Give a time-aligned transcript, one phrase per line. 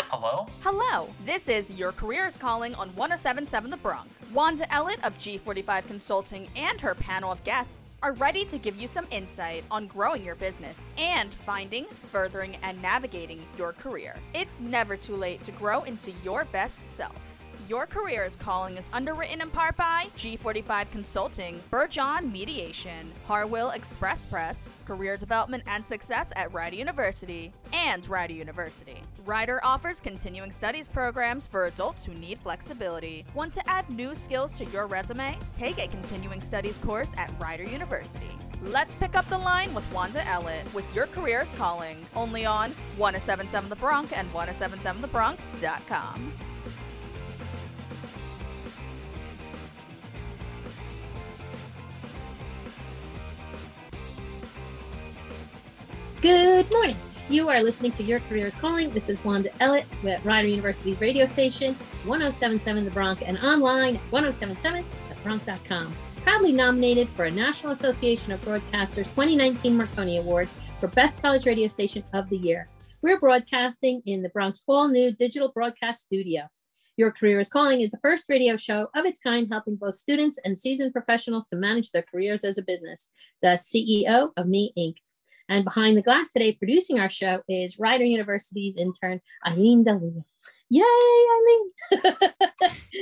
[0.00, 0.46] Hello?
[0.62, 4.08] Hello, this is Your Career is Calling on 1077 The Bronc.
[4.32, 8.86] Wanda Ellett of G45 Consulting and her panel of guests are ready to give you
[8.86, 14.16] some insight on growing your business and finding, furthering, and navigating your career.
[14.34, 17.31] It's never too late to grow into your best self.
[17.68, 24.26] Your Career is Calling is underwritten in part by G45 Consulting, Burjohn Mediation, Harwell Express
[24.26, 28.96] Press, Career Development and Success at Rider University, and Rider University.
[29.24, 33.24] Rider offers continuing studies programs for adults who need flexibility.
[33.34, 35.38] Want to add new skills to your resume?
[35.52, 38.26] Take a continuing studies course at Rider University.
[38.62, 42.72] Let's pick up the line with Wanda Ellett with Your Career is Calling, only on
[42.96, 46.32] 1077 The Bronc and 1077thebronc.com.
[56.22, 56.96] Good morning.
[57.28, 58.90] You are listening to Your Career is Calling.
[58.90, 61.74] This is Wanda Ellett with Rider University's radio station,
[62.04, 65.92] 1077 The Bronc, and online at 1077thebronc.com.
[66.18, 71.66] Proudly nominated for a National Association of Broadcasters 2019 Marconi Award for Best College Radio
[71.66, 72.68] Station of the Year.
[73.02, 76.42] We're broadcasting in the Bronc's all new digital broadcast studio.
[76.96, 80.38] Your Career is Calling is the first radio show of its kind helping both students
[80.44, 83.10] and seasoned professionals to manage their careers as a business.
[83.42, 84.94] The CEO of Me Inc.
[85.52, 90.24] And behind the glass today, producing our show, is Rider University's intern, Eileen Dalia.
[90.70, 90.82] Yay,
[91.36, 92.32] Eileen!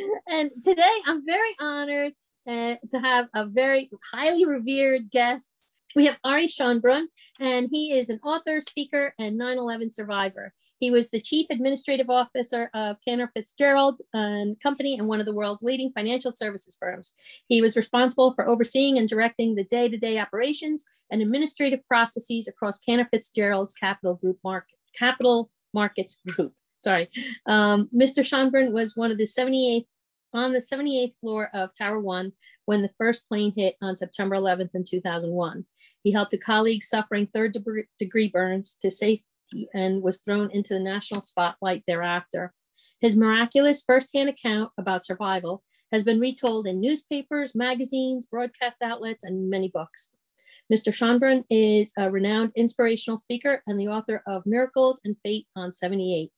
[0.28, 2.12] and today, I'm very honored
[2.48, 5.76] uh, to have a very highly revered guest.
[5.94, 7.04] We have Ari Schonbrun,
[7.38, 10.52] and he is an author, speaker, and 9 11 survivor.
[10.80, 15.34] He was the chief administrative officer of Cantor Fitzgerald and Company and one of the
[15.34, 17.14] world's leading financial services firms.
[17.46, 22.48] He was responsible for overseeing and directing the day to day operations and administrative processes
[22.48, 26.52] across Cantor Fitzgerald's Capital Group Market, Capital Markets Group.
[26.78, 27.10] Sorry.
[27.46, 28.24] Um, Mr.
[28.24, 29.86] Schonbrun was one of the 78th
[30.32, 32.32] on the 78th floor of Tower One
[32.64, 35.64] when the first plane hit on September 11th in 2001.
[36.02, 37.56] He helped a colleague suffering third
[37.98, 39.24] degree burns to safety
[39.74, 42.54] and was thrown into the national spotlight thereafter.
[43.00, 45.62] His miraculous firsthand account about survival
[45.92, 50.10] has been retold in newspapers, magazines, broadcast outlets, and many books.
[50.70, 50.92] Mr.
[50.92, 56.30] Schonbrun is a renowned inspirational speaker and the author of Miracles and Fate on 78.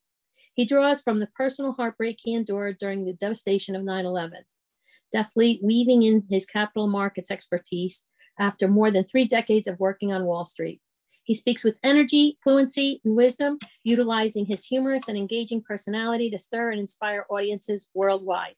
[0.54, 4.38] He draws from the personal heartbreak he endured during the devastation of 9 11,
[5.12, 8.06] deftly weaving in his capital markets expertise
[8.38, 10.80] after more than three decades of working on Wall Street.
[11.24, 16.70] He speaks with energy, fluency, and wisdom, utilizing his humorous and engaging personality to stir
[16.70, 18.54] and inspire audiences worldwide.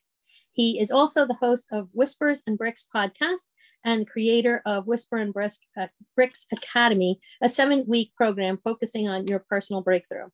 [0.53, 3.47] He is also the host of Whispers and Bricks podcast
[3.85, 9.45] and creator of Whisper and uh, Bricks Academy, a seven week program focusing on your
[9.47, 10.29] personal breakthrough.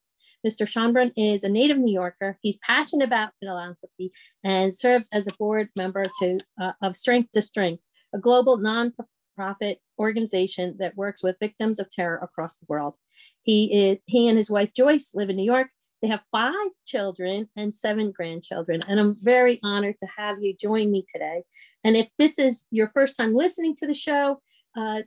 [0.48, 0.66] Mr.
[0.66, 2.38] Schonbrun is a native New Yorker.
[2.42, 4.12] He's passionate about philanthropy
[4.44, 7.84] and serves as a board member to, uh, of Strength to Strength,
[8.16, 12.96] a global nonprofit organization that works with victims of terror across the world.
[13.44, 15.68] He is he and his wife Joyce live in New York.
[16.02, 20.92] They have five children and seven grandchildren, and I'm very honored to have you join
[20.92, 21.44] me today.
[21.84, 24.42] And if this is your first time listening to the show,
[24.78, 25.02] uh,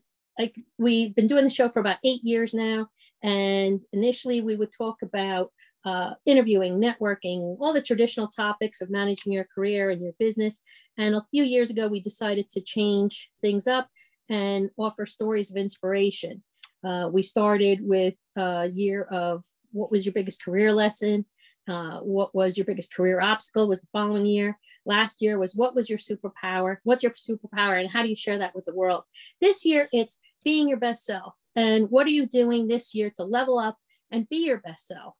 [0.78, 2.88] we've been doing the show for about eight years now,
[3.22, 5.52] and initially we would talk about
[5.84, 10.62] uh, interviewing, networking, all the traditional topics of managing your career and your business.
[10.96, 13.88] And a few years ago, we decided to change things up
[14.28, 16.42] and offer stories of inspiration.
[16.82, 21.26] Uh, we started with a year of what was your biggest career lesson?
[21.68, 24.58] Uh, what was your biggest career obstacle was the following year.
[24.84, 26.78] Last year was what was your superpower?
[26.84, 29.04] What's your superpower and how do you share that with the world?
[29.40, 31.34] This year it's being your best self.
[31.56, 33.78] And what are you doing this year to level up
[34.10, 35.14] and be your best self?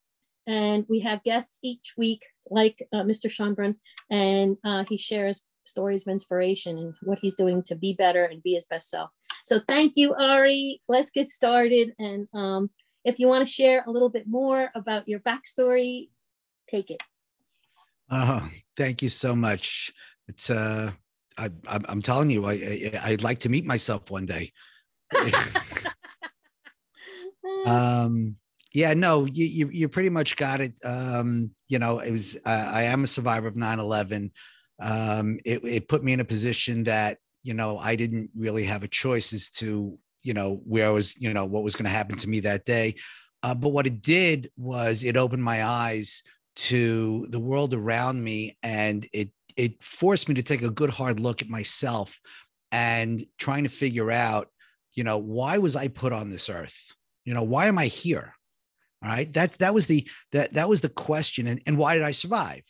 [0.47, 3.29] And we have guests each week, like uh, Mr.
[3.31, 3.75] Schonbrun,
[4.11, 8.43] and uh, he shares stories of inspiration and what he's doing to be better and
[8.43, 9.09] be his best self.
[9.45, 10.81] So thank you, Ari.
[10.87, 11.93] Let's get started.
[11.97, 12.69] And um,
[13.03, 16.09] if you want to share a little bit more about your backstory,
[16.67, 17.01] take it.
[18.09, 18.47] Uh,
[18.77, 19.91] thank you so much.
[20.27, 20.91] It's uh,
[21.37, 24.51] I, I'm telling you, I, I would like to meet myself one day.
[27.65, 28.37] um,
[28.73, 30.73] yeah, no, you, you, you pretty much got it.
[30.83, 34.31] Um, you know, it was uh, I am a survivor of 9/11
[34.79, 38.83] um, it, it put me in a position that you know I didn't really have
[38.83, 41.91] a choice as to you know where I was you know what was going to
[41.91, 42.95] happen to me that day.
[43.43, 46.23] Uh, but what it did was it opened my eyes
[46.55, 51.19] to the world around me, and it it forced me to take a good hard
[51.19, 52.19] look at myself
[52.71, 54.49] and trying to figure out
[54.93, 56.95] you know why was I put on this earth?
[57.23, 58.33] You know why am I here?
[59.03, 59.31] All right.
[59.33, 61.47] That that was the that that was the question.
[61.47, 62.63] And, and why did I survive?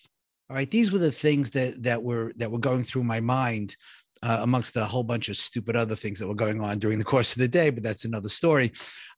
[0.50, 0.70] All right.
[0.70, 3.76] These were the things that that were that were going through my mind
[4.22, 7.06] uh, amongst the whole bunch of stupid other things that were going on during the
[7.06, 8.74] course of the day, but that's another story.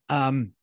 [0.10, 0.54] Um,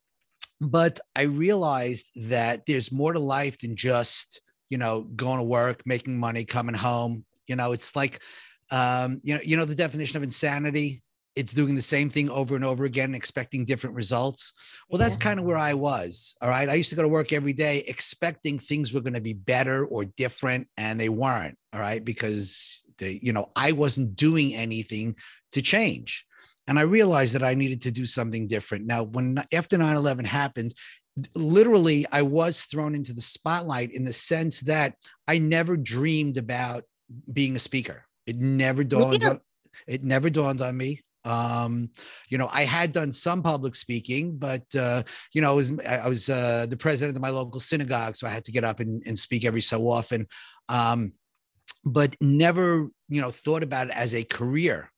[0.65, 5.83] but I realized that there's more to life than just, you know, going to work,
[5.87, 7.25] making money, coming home.
[7.47, 8.23] You know, it's like,
[8.71, 11.03] um, you know, you know the definition of insanity
[11.37, 14.53] it's doing the same thing over and over again, expecting different results.
[14.89, 16.37] Well, that's kind of where I was.
[16.41, 16.69] All right.
[16.69, 19.85] I used to go to work every day expecting things were going to be better
[19.85, 21.59] or different, and they weren't.
[21.73, 22.05] All right.
[22.05, 25.17] Because they, you know, I wasn't doing anything
[25.53, 26.25] to change.
[26.67, 28.87] And I realized that I needed to do something different.
[28.87, 30.75] Now, when after 9 11 happened,
[31.35, 34.95] literally, I was thrown into the spotlight in the sense that
[35.29, 36.85] I never dreamed about
[37.33, 38.05] being a speaker.
[38.27, 39.41] It never dawned on,
[39.87, 41.89] it never dawned on me um
[42.29, 45.03] you know i had done some public speaking but uh
[45.33, 48.31] you know i was i was uh the president of my local synagogue so i
[48.31, 50.27] had to get up and, and speak every so often
[50.69, 51.13] um
[51.85, 54.91] but never you know thought about it as a career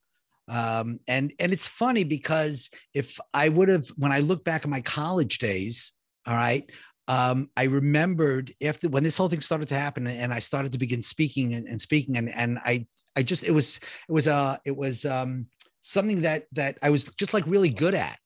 [0.48, 4.70] um and and it's funny because if i would have when i look back at
[4.70, 5.92] my college days
[6.26, 6.70] all right
[7.08, 10.78] um, I remembered after when this whole thing started to happen and I started to
[10.78, 12.84] begin speaking and, and speaking and, and I,
[13.14, 13.78] I just, it was,
[14.08, 15.46] it was, uh, it was, um,
[15.86, 18.18] something that that I was just like really good at.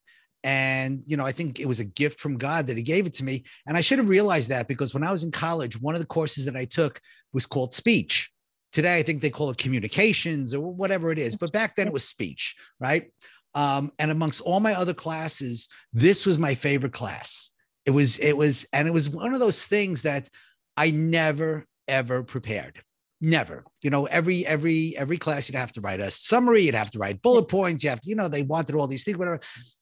[0.43, 3.13] And you know, I think it was a gift from God that He gave it
[3.15, 3.45] to me.
[3.67, 6.07] And I should have realized that because when I was in college, one of the
[6.07, 7.01] courses that I took
[7.33, 8.30] was called speech.
[8.73, 11.93] Today, I think they call it communications or whatever it is, but back then it
[11.93, 13.11] was speech, right?
[13.55, 17.51] Um, and amongst all my other classes, this was my favorite class.
[17.85, 20.29] It was, it was, and it was one of those things that
[20.77, 22.83] I never ever prepared.
[23.21, 23.65] Never.
[23.83, 26.99] You know, every every every class you'd have to write a summary, you'd have to
[26.99, 29.41] write bullet points, you have to, you know, they wanted all these things, whatever.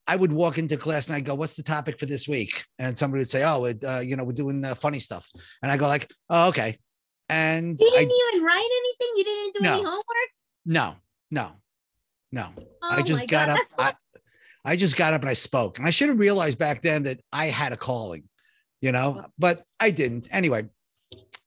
[0.09, 2.99] I would walk into class and I go, "What's the topic for this week?" And
[2.99, 5.29] somebody would say, "Oh, uh, you know, we're doing uh, funny stuff,"
[5.63, 6.79] and I go like, "Oh, okay."
[7.29, 9.17] And you didn't I, even write anything.
[9.17, 10.05] You didn't do no, any homework.
[10.65, 10.95] No,
[11.31, 11.53] no,
[12.33, 12.49] no.
[12.83, 13.67] Oh I just got God, up.
[13.79, 17.03] I, I just got up and I spoke, and I should have realized back then
[17.05, 18.25] that I had a calling,
[18.81, 20.29] you know, but I didn't.
[20.31, 20.69] Anyway,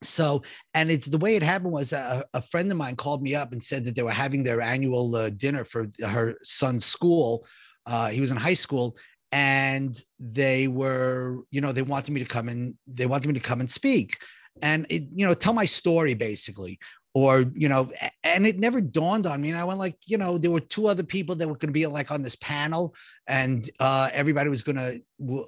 [0.03, 0.41] so
[0.73, 3.51] and it's the way it happened was a, a, friend of mine called me up
[3.51, 7.45] and said that they were having their annual uh, dinner for her son's school
[7.85, 8.95] uh, he was in high school
[9.31, 13.39] and they were you know they wanted me to come and they wanted me to
[13.39, 14.17] come and speak
[14.61, 16.79] and it, you know tell my story basically.
[17.13, 17.91] Or you know
[18.23, 20.87] and it never dawned on me and i went like you know there were two
[20.87, 22.95] other people that were going to be like on this panel
[23.27, 25.01] and uh, everybody was going to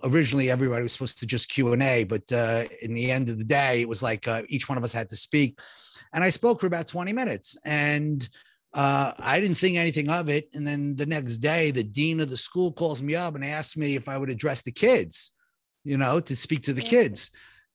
[0.04, 3.80] originally everybody was supposed to just q&a but uh, in the end of the day
[3.80, 5.58] it was like uh, each one of us had to speak.
[6.12, 8.28] And i spoke for about 20 minutes and
[8.74, 10.50] uh, i didn't think anything of it.
[10.54, 13.78] And then the next day the dean of the school calls me up and asks
[13.78, 15.32] me if i would address the kids
[15.84, 17.32] you know to speak to the kids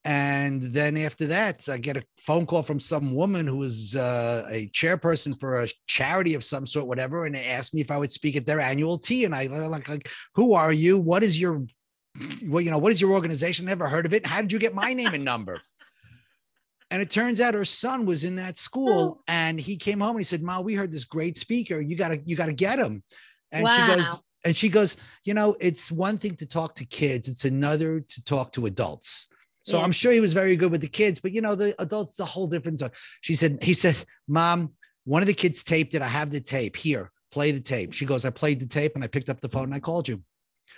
[0.09, 4.49] and then after that, I get a phone call from some woman who was uh,
[4.51, 7.99] a chairperson for a charity of some sort, whatever, and they asked me if I
[7.99, 9.27] would speak at their annual tea.
[9.27, 10.99] And I like, like, who are you?
[10.99, 11.63] What is your,
[12.47, 13.67] well, you know, what is your organization?
[13.67, 14.25] Never heard of it.
[14.25, 15.61] How did you get my name and number?
[16.91, 20.21] And it turns out her son was in that school, and he came home and
[20.21, 21.79] he said, "Ma, we heard this great speaker.
[21.83, 23.03] You gotta, you gotta get him."
[23.53, 23.77] And wow.
[23.77, 27.45] she goes, and she goes, you know, it's one thing to talk to kids; it's
[27.45, 29.29] another to talk to adults.
[29.69, 29.85] So yeah.
[29.85, 32.25] I'm sure he was very good with the kids, but you know, the adults, a
[32.25, 32.83] whole different.
[33.21, 34.73] She said, he said, Mom,
[35.05, 36.01] one of the kids taped it.
[36.01, 37.11] I have the tape here.
[37.31, 37.93] Play the tape.
[37.93, 40.09] She goes, I played the tape and I picked up the phone and I called
[40.09, 40.23] you.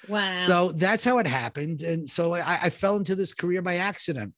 [0.08, 0.32] Wow.
[0.32, 1.82] So that's how it happened.
[1.82, 4.34] And so I, I fell into this career by accident.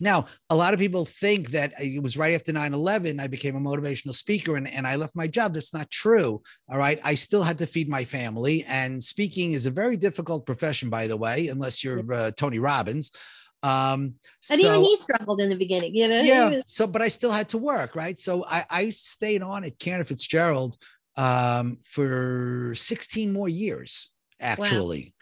[0.00, 3.56] Now, a lot of people think that it was right after 9 11, I became
[3.56, 5.54] a motivational speaker and, and I left my job.
[5.54, 6.42] That's not true.
[6.68, 7.00] All right.
[7.04, 8.64] I still had to feed my family.
[8.64, 13.12] And speaking is a very difficult profession, by the way, unless you're uh, Tony Robbins.
[13.62, 14.14] Um,
[14.50, 16.20] and so, even he struggled in the beginning, you know.
[16.20, 16.48] Yeah.
[16.50, 18.18] Was- so, but I still had to work, right?
[18.18, 20.76] So I, I stayed on at Cantor Fitzgerald
[21.16, 25.14] um, for 16 more years, actually.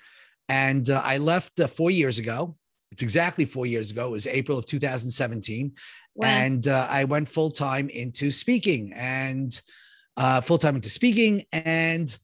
[0.49, 0.57] Wow.
[0.57, 2.57] And uh, I left uh, four years ago.
[2.93, 4.09] It's exactly four years ago.
[4.09, 5.73] It was April of 2017.
[6.15, 6.27] Wow.
[6.29, 9.61] And uh, I went full time into speaking and
[10.17, 11.45] uh, full time into speaking.
[11.53, 12.17] And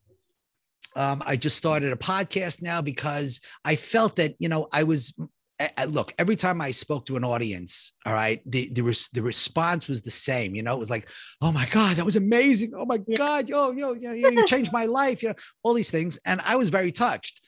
[0.96, 5.14] um, I just started a podcast now because I felt that, you know, I was
[5.88, 9.88] look every time i spoke to an audience all right the the, res, the response
[9.88, 10.74] was the same you know?
[10.74, 11.08] It was like
[11.40, 12.72] oh my god that was amazing.
[12.76, 16.18] Oh my god yo yo yo you changed my life you know all these things.
[16.24, 17.40] And i was very touched.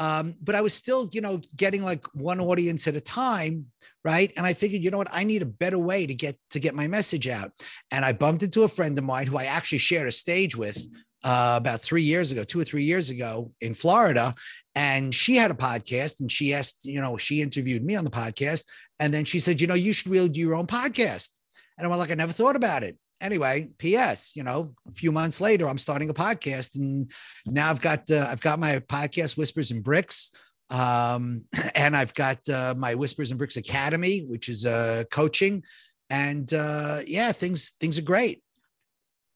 [0.00, 3.66] Um, but i was still you know getting like one audience at a time
[4.04, 4.30] right?
[4.36, 5.08] And i figured you know what?
[5.10, 7.52] I need a better way to get to get my message out.
[7.90, 10.78] And i bumped into a friend of mine who i actually shared a stage with
[11.24, 14.34] uh, about three years ago, two or three years ago in Florida,
[14.74, 18.10] and she had a podcast, and she asked, you know, she interviewed me on the
[18.10, 18.64] podcast,
[19.00, 21.30] and then she said, you know, you should really do your own podcast.
[21.78, 22.96] And I'm like, I never thought about it.
[23.20, 24.36] Anyway, P.S.
[24.36, 27.10] You know, a few months later, I'm starting a podcast, and
[27.46, 30.30] now I've got uh, I've got my podcast, Whispers and Bricks,
[30.68, 35.62] um, and I've got uh, my Whispers and Bricks Academy, which is uh, coaching,
[36.10, 38.42] and uh, yeah, things things are great.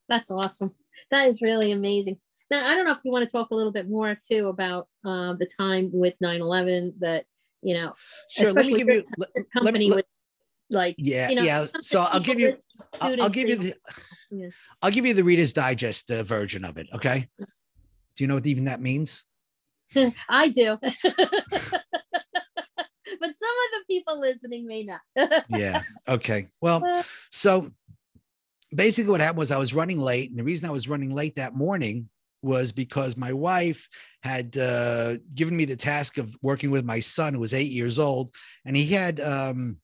[0.07, 0.75] That's awesome.
[1.11, 2.17] That is really amazing.
[2.51, 4.87] Now, I don't know if you want to talk a little bit more too about
[5.05, 7.25] uh, the time with 9/11 that
[7.61, 7.93] you know,
[8.29, 8.53] sure.
[8.53, 10.05] Let me give you let, company let, let, with
[10.71, 11.67] like yeah you know, yeah.
[11.81, 12.57] So I'll give you
[13.01, 13.73] I'll, I'll, give you the
[14.31, 14.47] yeah.
[14.81, 16.87] I'll give you the Reader's Digest uh, version of it.
[16.93, 17.27] Okay.
[17.37, 19.25] Do you know what even that means?
[20.29, 20.77] I do.
[20.81, 21.15] but some
[23.21, 25.01] of the people listening may not.
[25.49, 25.81] yeah.
[26.07, 26.47] Okay.
[26.61, 27.71] Well, so
[28.73, 30.29] basically what happened was I was running late.
[30.29, 32.09] And the reason I was running late that morning
[32.41, 33.89] was because my wife
[34.23, 37.99] had uh, given me the task of working with my son who was eight years
[37.99, 38.33] old
[38.65, 39.77] and he had um,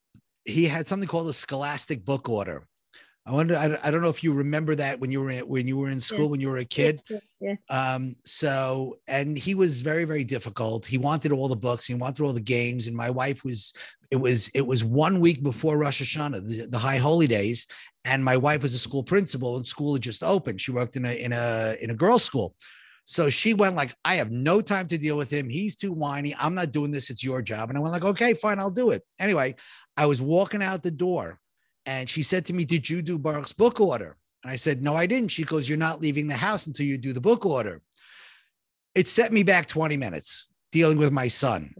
[0.45, 2.65] he had something called a scholastic book order
[3.27, 3.55] I wonder.
[3.55, 5.89] I, I don't know if you remember that when you were in, when you were
[5.89, 6.25] in school yeah.
[6.27, 7.01] when you were a kid.
[7.09, 8.15] Yeah, yeah, um.
[8.23, 10.85] So, and he was very very difficult.
[10.85, 11.87] He wanted all the books.
[11.87, 12.87] He wanted all the games.
[12.87, 13.73] And my wife was.
[14.11, 17.65] It was it was one week before Rosh Hashanah, the, the high holy days,
[18.05, 20.61] and my wife was a school principal, and school had just opened.
[20.61, 22.55] She worked in a in a in a girls' school.
[23.07, 25.47] So she went like, I have no time to deal with him.
[25.47, 26.35] He's too whiny.
[26.39, 27.11] I'm not doing this.
[27.11, 27.69] It's your job.
[27.69, 29.03] And I went like, okay, fine, I'll do it.
[29.19, 29.55] Anyway,
[29.95, 31.39] I was walking out the door
[31.85, 34.17] and she said to me, Did you do Baruch's book order?
[34.43, 35.29] And I said, No, I didn't.
[35.29, 37.81] She goes, You're not leaving the house until you do the book order.
[38.93, 41.73] It set me back 20 minutes dealing with my son.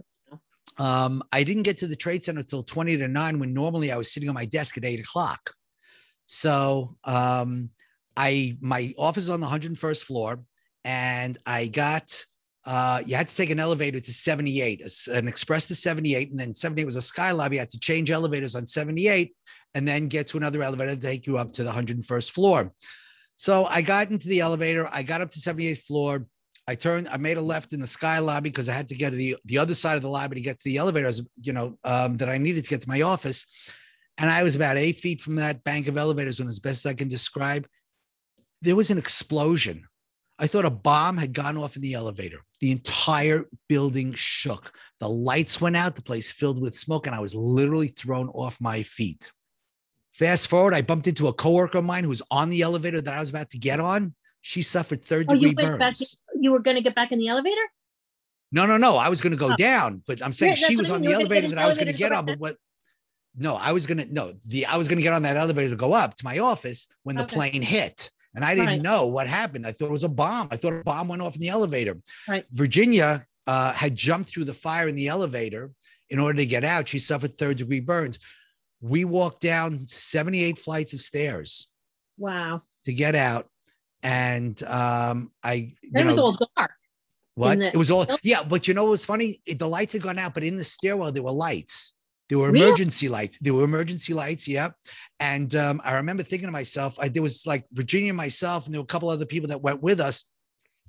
[0.78, 3.96] Um, I didn't get to the trade center until 20 to 9 when normally I
[3.96, 5.54] was sitting on my desk at 8 o'clock.
[6.26, 7.70] So um,
[8.16, 10.40] I my office is on the 101st floor,
[10.84, 12.24] and I got
[12.66, 16.52] uh, you had to take an elevator to 78, an express to 78, and then
[16.52, 17.56] 78 was a sky lobby.
[17.56, 19.32] You had to change elevators on 78
[19.74, 22.72] and then get to another elevator to take you up to the 101st floor.
[23.36, 24.88] So I got into the elevator.
[24.90, 26.26] I got up to 78th floor.
[26.66, 29.10] I turned, I made a left in the sky lobby because I had to get
[29.10, 31.78] to the, the other side of the lobby to get to the elevators, you know,
[31.84, 33.46] um, that I needed to get to my office.
[34.18, 36.90] And I was about eight feet from that bank of elevators, and as best as
[36.90, 37.66] I can describe,
[38.62, 39.86] there was an explosion
[40.38, 42.40] I thought a bomb had gone off in the elevator.
[42.60, 44.72] The entire building shook.
[45.00, 48.60] The lights went out, the place filled with smoke, and I was literally thrown off
[48.60, 49.32] my feet.
[50.12, 53.14] Fast forward, I bumped into a coworker of mine who was on the elevator that
[53.14, 54.14] I was about to get on.
[54.42, 55.78] She suffered third degree oh, you burns.
[55.78, 55.94] Back,
[56.38, 57.60] you were going to get back in the elevator?
[58.52, 58.96] No, no, no.
[58.96, 59.56] I was going to go oh.
[59.56, 61.92] down, but I'm saying yeah, she was on the elevator that I was going to
[61.92, 62.26] get on.
[62.26, 62.56] But what?
[63.36, 64.34] No, I was going to no.
[64.46, 67.16] The I was to get on that elevator to go up to my office when
[67.16, 68.10] the plane hit.
[68.34, 68.82] And I didn't right.
[68.82, 69.66] know what happened.
[69.66, 70.48] I thought it was a bomb.
[70.50, 71.96] I thought a bomb went off in the elevator.
[72.28, 72.44] Right.
[72.52, 75.70] Virginia uh, had jumped through the fire in the elevator
[76.10, 76.86] in order to get out.
[76.86, 78.18] She suffered third degree burns.
[78.82, 81.68] We walked down 78 flights of stairs.
[82.18, 82.62] Wow.
[82.84, 83.48] To get out.
[84.02, 85.74] And um, I.
[85.82, 86.72] It was all dark.
[87.36, 87.58] What?
[87.58, 88.42] The- it was all, yeah.
[88.42, 89.40] But you know what was funny?
[89.46, 91.94] The lights had gone out, but in the stairwell, there were lights.
[92.28, 93.12] There were emergency really?
[93.12, 93.38] lights.
[93.40, 94.48] There were emergency lights.
[94.48, 94.74] Yep.
[95.20, 98.74] And um, I remember thinking to myself, I, there was like Virginia and myself, and
[98.74, 100.24] there were a couple other people that went with us.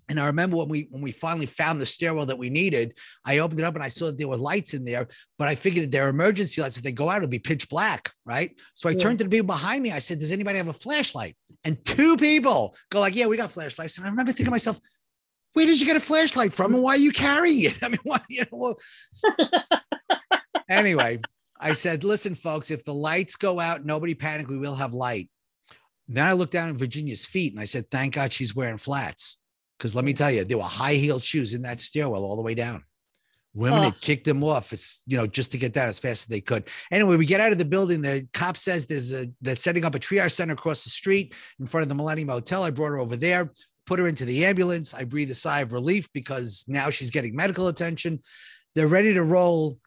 [0.09, 2.93] And I remember when we when we finally found the stairwell that we needed,
[3.25, 5.07] I opened it up and I saw that there were lights in there.
[5.37, 6.77] But I figured there are emergency lights.
[6.77, 8.55] If they go out, it'll be pitch black, right?
[8.73, 8.99] So I yeah.
[8.99, 9.91] turned to the people behind me.
[9.91, 13.51] I said, "Does anybody have a flashlight?" And two people go like, "Yeah, we got
[13.51, 14.79] flashlights." And I remember thinking to myself,
[15.53, 16.73] "Where did you get a flashlight from?
[16.73, 18.21] And why are you carrying it?" I mean, why?
[18.29, 18.75] You know,
[20.69, 21.19] anyway,
[21.59, 24.47] I said, listen, folks, if the lights go out, nobody panic.
[24.47, 25.29] We will have light.
[26.07, 29.37] Then I looked down at Virginia's feet and I said, thank God she's wearing flats.
[29.77, 32.41] Because let me tell you, there were high heeled shoes in that stairwell all the
[32.41, 32.83] way down.
[33.53, 33.83] Women oh.
[33.83, 36.41] had kicked them off, it's you know, just to get down as fast as they
[36.41, 36.67] could.
[36.91, 38.01] Anyway, we get out of the building.
[38.01, 41.65] The cop says there's a they're setting up a triage center across the street in
[41.65, 42.63] front of the Millennium Hotel.
[42.63, 43.51] I brought her over there,
[43.87, 44.93] put her into the ambulance.
[44.93, 48.21] I breathe a sigh of relief because now she's getting medical attention.
[48.75, 49.79] They're ready to roll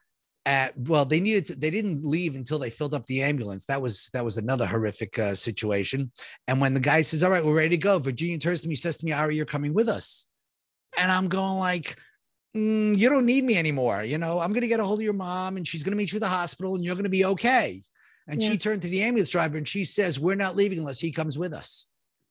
[0.47, 3.81] at well they needed to, they didn't leave until they filled up the ambulance that
[3.81, 6.11] was that was another horrific uh, situation
[6.49, 8.75] and when the guy says all right we're ready to go virginia turns to me
[8.75, 10.27] says to me ari you're coming with us
[10.97, 11.97] and i'm going like
[12.57, 15.05] mm, you don't need me anymore you know i'm going to get a hold of
[15.05, 17.11] your mom and she's going to meet you at the hospital and you're going to
[17.11, 17.83] be okay
[18.27, 18.51] and yeah.
[18.51, 21.39] she turned to the ambulance driver and she says we're not leaving unless he comes
[21.39, 21.87] with us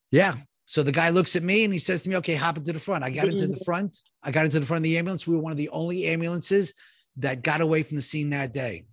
[0.09, 0.35] yeah
[0.65, 2.79] so the guy looks at me and he says to me, okay, hop into the
[2.79, 3.03] front.
[3.03, 3.97] I got into the front.
[4.21, 5.25] I got into the front of the ambulance.
[5.25, 6.75] We were one of the only ambulances
[7.17, 8.85] that got away from the scene that day.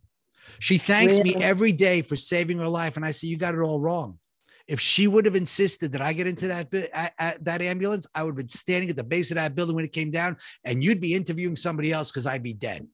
[0.58, 1.34] She thanks really?
[1.34, 2.96] me every day for saving her life.
[2.96, 4.18] And I say, You got it all wrong.
[4.66, 8.24] If she would have insisted that I get into that at, at that ambulance, I
[8.24, 10.82] would have been standing at the base of that building when it came down, and
[10.82, 12.86] you'd be interviewing somebody else because I'd be dead.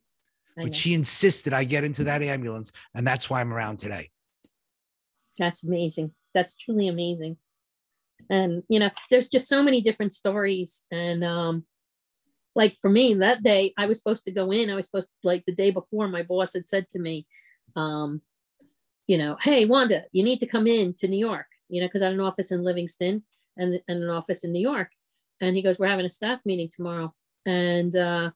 [0.59, 0.73] I But know.
[0.73, 4.11] she insisted I get into that ambulance, and that's why I'm around today.
[5.39, 6.13] That's amazing.
[6.35, 7.39] That's truly amazing.
[8.29, 10.85] And you know, there's just so many different stories.
[10.91, 11.65] And um,
[12.55, 14.71] like for me, that day I was supposed to go in.
[14.71, 17.27] I was supposed to like the day before, my boss had said to me,
[17.77, 18.21] um,
[19.07, 22.03] you know, hey Wanda, you need to come in to New York, you know, because
[22.03, 23.25] I had an office in Livingston
[23.57, 24.91] and, and an office in New York.
[25.41, 27.15] And he goes, We're having a staff meeting tomorrow.
[27.47, 28.31] And uh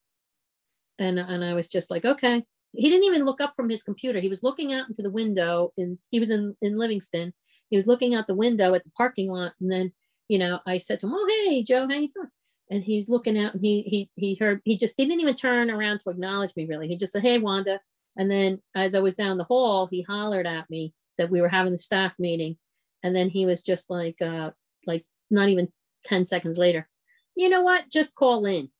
[0.99, 2.45] and and I was just like, okay.
[2.73, 4.21] He didn't even look up from his computer.
[4.21, 7.33] He was looking out into the window and he was in, in Livingston.
[7.71, 9.53] He was looking out the window at the parking lot.
[9.61, 9.93] And then,
[10.29, 12.29] you know, I said to him, Oh, hey, Joe, how you doing?
[12.71, 15.71] And he's looking out and he he he heard he just he didn't even turn
[15.71, 16.89] around to acknowledge me really.
[16.89, 17.81] He just said, Hey Wanda.
[18.17, 21.49] And then as I was down the hall, he hollered at me that we were
[21.49, 22.57] having the staff meeting.
[23.03, 24.51] And then he was just like uh
[24.85, 25.73] like not even
[26.05, 26.89] 10 seconds later,
[27.37, 27.91] you know what?
[27.91, 28.71] Just call in.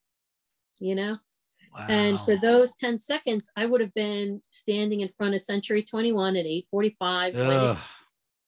[0.79, 1.17] You know?
[1.77, 1.87] wow.
[1.89, 6.37] And for those 10 seconds, I would have been standing in front of Century 21
[6.37, 7.35] at 845.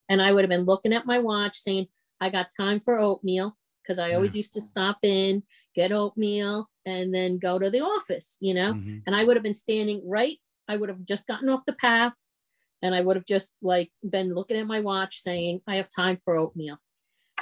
[0.09, 1.87] and I would have been looking at my watch saying,
[2.21, 3.57] I got time for oatmeal
[3.88, 5.42] because I always used to stop in,
[5.75, 8.75] get oatmeal, and then go to the office, you know?
[8.75, 9.02] Mhm.
[9.07, 12.12] And I would have been standing right, I would have just gotten off the path
[12.83, 16.18] and I would have just like been looking at my watch saying, I have time
[16.18, 16.78] for oatmeal.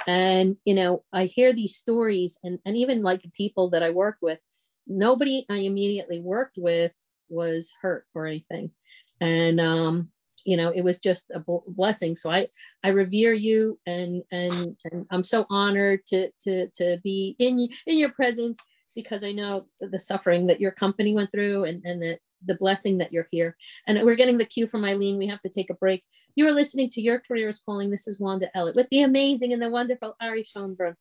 [0.07, 3.89] And, you know, I hear these stories and, and even like the people that I
[3.89, 4.39] work with,
[4.87, 6.93] nobody I immediately worked with
[7.29, 8.71] was hurt or anything.
[9.19, 10.11] And, um,
[10.47, 12.15] you know, it was just a blessing.
[12.15, 12.47] So I,
[12.81, 17.97] I revere you and, and, and I'm so honored to, to, to be in, in
[17.97, 18.57] your presence
[18.95, 22.97] because I know the suffering that your company went through and, and the, the blessing
[22.99, 23.57] that you're here.
[23.87, 25.17] And we're getting the cue from Eileen.
[25.17, 26.05] We have to take a break.
[26.35, 27.89] You are listening to Your Career is Calling.
[27.89, 30.95] This is Wanda Ellett with the amazing and the wonderful Ari Schonbrun.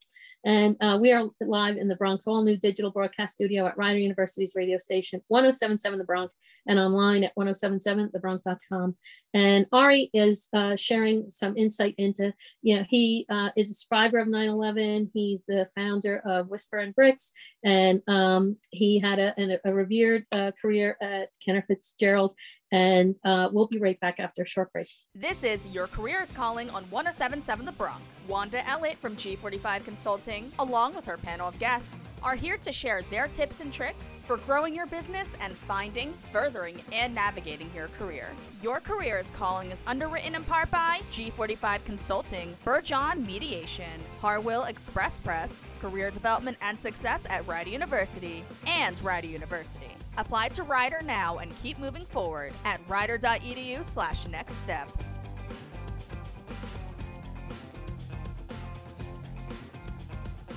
[0.45, 3.99] And uh, we are live in the Bronc's, all new digital broadcast studio at Rider
[4.01, 6.33] University's radio station, 1077 The Bronc,
[6.67, 8.97] and online at 1077thebronc.com.
[9.35, 14.19] And Ari is uh, sharing some insight into, you know, he uh, is a survivor
[14.19, 15.11] of 9 11.
[15.13, 17.33] He's the founder of Whisper and Bricks,
[17.65, 22.35] and um, he had a, a revered uh, career at Cantor Fitzgerald.
[22.73, 24.89] And uh, we'll be right back after a short break.
[25.15, 28.03] This is Your Career is Calling on 1077 The Bronc.
[28.27, 33.03] Wanda Ellett from G45 Consulting, along with her panel of guests, are here to share
[33.03, 38.33] their tips and tricks for growing your business and finding, furthering, and navigating your career.
[38.63, 45.21] Your Career is Calling is underwritten in part by G45 Consulting, Burjohn Mediation, Harwell Express
[45.21, 49.97] Press, Career Development and Success at Rider University, and Rider University.
[50.19, 54.91] Apply to Rider now and keep moving forward at rider.edu slash next step.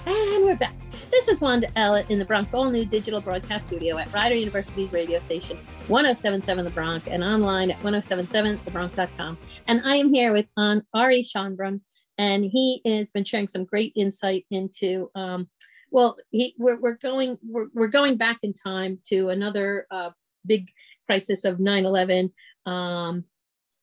[0.06, 0.74] And we're back.
[1.12, 4.92] This is Wanda Ellett in the Bronc's all new digital broadcast studio at Rider University's
[4.94, 9.38] radio station, 1077 The Bronc, and online at 1077thebronc.com.
[9.68, 11.82] And I am here with Ari Schonbrun,
[12.18, 15.10] and he has been sharing some great insight into.
[15.16, 15.50] Um,
[15.92, 20.12] well, he, we're, we're going we're, we're going back in time to another uh,
[20.46, 20.68] big
[21.06, 22.32] crisis of 9/11.
[22.66, 23.26] Um,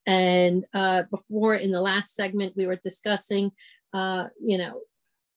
[0.06, 3.50] and uh, before in the last segment, we were discussing,
[3.92, 4.80] uh, you know,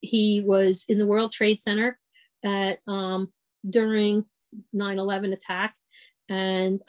[0.02, 1.98] he was in the World Trade Center
[2.44, 3.32] at um,
[3.68, 4.26] during
[4.76, 5.76] 9/11 attack.
[6.30, 6.80] And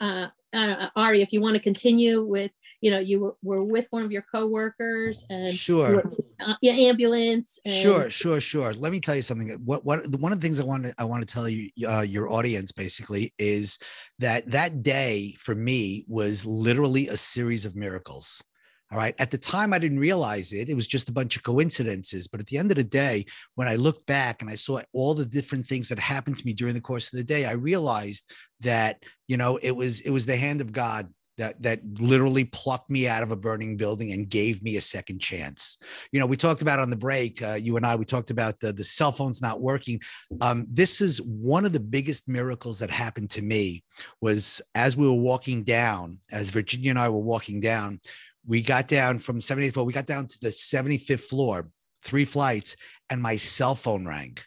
[0.53, 4.11] uh, Ari, if you want to continue with, you know, you were, with one of
[4.11, 6.03] your coworkers and Sure.
[6.39, 7.59] uh, yeah, ambulance.
[7.65, 8.73] And, Sure, sure, sure.
[8.73, 9.49] Let me tell you something.
[9.63, 12.01] What what one of the things I want to I want to tell you uh,
[12.01, 13.77] your audience basically is
[14.19, 18.43] that that day for me was literally a series of miracles.
[18.91, 19.15] All right.
[19.19, 20.67] At the time, I didn't realize it.
[20.67, 22.27] It was just a bunch of coincidences.
[22.27, 23.25] But at the end of the day,
[23.55, 26.53] when I looked back and I saw all the different things that happened to me
[26.53, 30.25] during the course of the day, I realized that you know it was it was
[30.25, 34.29] the hand of God that that literally plucked me out of a burning building and
[34.29, 35.77] gave me a second chance
[36.11, 38.59] you know we talked about on the break uh, you and i we talked about
[38.59, 39.99] the, the cell phones not working
[40.41, 43.83] um, this is one of the biggest miracles that happened to me
[44.19, 47.99] was as we were walking down as virginia and i were walking down
[48.45, 51.69] we got down from 78th floor we got down to the 75th floor
[52.03, 52.75] three flights
[53.09, 54.37] and my cell phone rang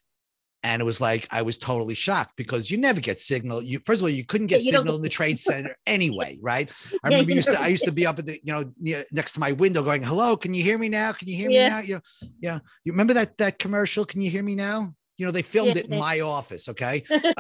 [0.65, 3.61] and it was like I was totally shocked because you never get signal.
[3.63, 6.71] You first of all, you couldn't get you signal in the trade center anyway, right?
[7.05, 9.05] I remember you used to I used to be up at the you know near,
[9.13, 11.13] next to my window going, "Hello, can you hear me now?
[11.13, 11.65] Can you hear Yeah.
[11.65, 12.01] me now?" You know,
[12.41, 12.59] yeah.
[12.83, 14.07] You remember that that commercial?
[14.07, 14.95] Can you hear me now?
[15.19, 15.83] You know, they filmed Yeah.
[15.83, 16.67] it in my office.
[16.71, 17.05] Okay,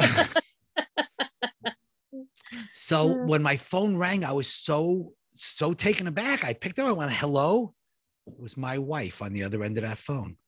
[2.73, 6.45] so when my phone rang, I was so so taken aback.
[6.45, 6.87] I picked up.
[6.87, 7.75] I went, "Hello."
[8.27, 10.39] It was my wife on the other end of that phone.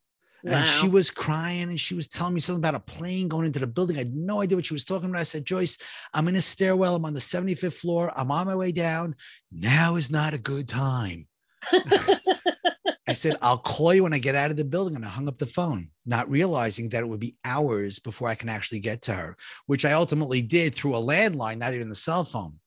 [0.47, 0.59] Wow.
[0.59, 3.59] And she was crying and she was telling me something about a plane going into
[3.59, 3.97] the building.
[3.97, 5.21] I had no idea what she was talking about.
[5.21, 5.77] I said, Joyce,
[6.15, 6.95] I'm in a stairwell.
[6.95, 8.13] I'm on the 75th floor.
[8.17, 9.17] I'm on my way down.
[9.51, 11.27] Now is not a good time.
[11.73, 14.95] I said, I'll call you when I get out of the building.
[14.95, 18.37] And I hung up the phone, not realizing that it would be hours before I
[18.37, 21.97] can actually get to her, which I ultimately did through a landline, not even the
[21.97, 22.61] cell phone.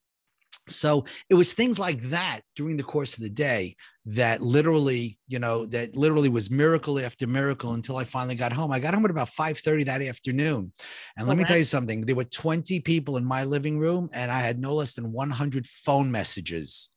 [0.69, 5.39] So it was things like that during the course of the day that literally, you
[5.39, 8.71] know, that literally was miracle after miracle until I finally got home.
[8.71, 10.73] I got home at about 5:30 that afternoon.
[11.17, 12.05] And let Oh, me tell you something.
[12.05, 15.67] There were 20 people in my living room and I had no less than 100
[15.67, 16.89] phone messages.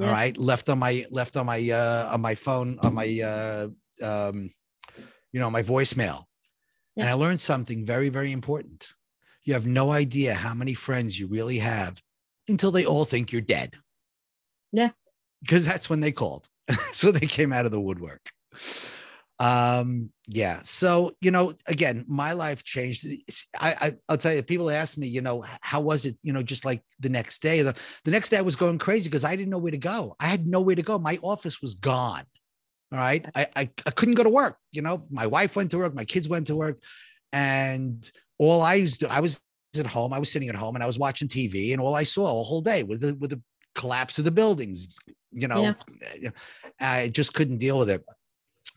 [0.00, 0.10] All Yeah.
[0.10, 3.68] right, left on my left on my uh on my phone on my uh
[4.02, 4.50] um
[5.32, 6.24] you know, my voicemail.
[6.98, 8.94] And I learned something very very important.
[9.44, 12.02] You have no idea how many friends you really have
[12.48, 13.74] until they all think you're dead.
[14.72, 14.90] Yeah.
[15.40, 16.48] Because that's when they called.
[16.92, 18.30] so they came out of the woodwork.
[19.38, 20.60] Um, yeah.
[20.62, 23.06] So, you know, again, my life changed.
[23.60, 26.42] I, I I'll tell you, people ask me, you know, how was it, you know,
[26.42, 27.62] just like the next day.
[27.62, 30.16] The, the next day I was going crazy because I didn't know where to go.
[30.18, 30.98] I had nowhere to go.
[30.98, 32.24] My office was gone.
[32.92, 33.26] All right.
[33.34, 34.58] I, I I couldn't go to work.
[34.72, 36.80] You know, my wife went to work, my kids went to work,
[37.32, 39.40] and all I used to, I was
[39.80, 40.12] at home.
[40.12, 42.44] I was sitting at home and I was watching TV, and all I saw a
[42.44, 43.42] whole day was the with the
[43.74, 44.86] collapse of the buildings.
[45.32, 45.74] You know,
[46.80, 48.04] I just couldn't deal with it.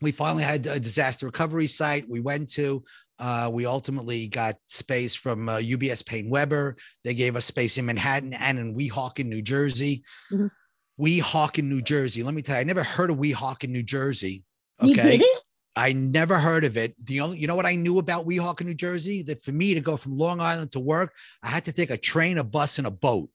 [0.00, 2.08] We finally had a disaster recovery site.
[2.08, 2.84] We went to.
[3.18, 6.74] Uh, we ultimately got space from uh, UBS PaineWebber.
[7.04, 10.02] They gave us space in Manhattan and in Weehawken, New Jersey.
[10.32, 10.50] Mhm.
[10.98, 12.22] Weehawken, New Jersey.
[12.22, 14.42] Let me tell you, I never heard of Weehawken, New Jersey.
[14.82, 15.38] You did it?
[15.76, 16.94] I never heard of it.
[17.04, 19.22] The only, you know what I knew about Weehawken, New Jersey?
[19.22, 21.96] That for me to go from Long Island to work, I had to take a
[21.96, 23.30] train, a bus, and a boat.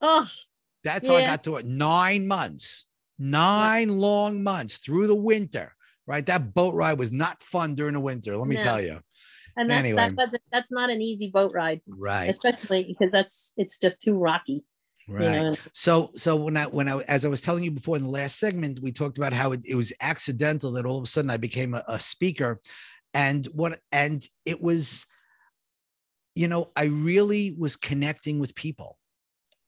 [0.00, 0.26] Oh,
[0.82, 1.66] That's how I got to it.
[1.66, 2.86] Nine months,
[3.18, 5.74] nine long months through the winter.
[6.06, 8.36] Right, that boat ride was not fun during the winter.
[8.36, 8.62] Let me No.
[8.62, 9.00] tell you.
[9.56, 9.96] and that's Anyway.
[9.96, 14.16] that, that's that's not an easy boat ride, Right, especially because that's it's just too
[14.16, 14.64] rocky.
[15.10, 15.42] Right.
[15.42, 18.08] Know, So, so when I, when I, as I was telling you before in the
[18.08, 21.30] last segment, we talked about how it, it was accidental that all of a sudden
[21.30, 22.60] I became a, a speaker,
[23.12, 25.06] and what, and it was,
[26.34, 28.98] you know, I really was connecting with people,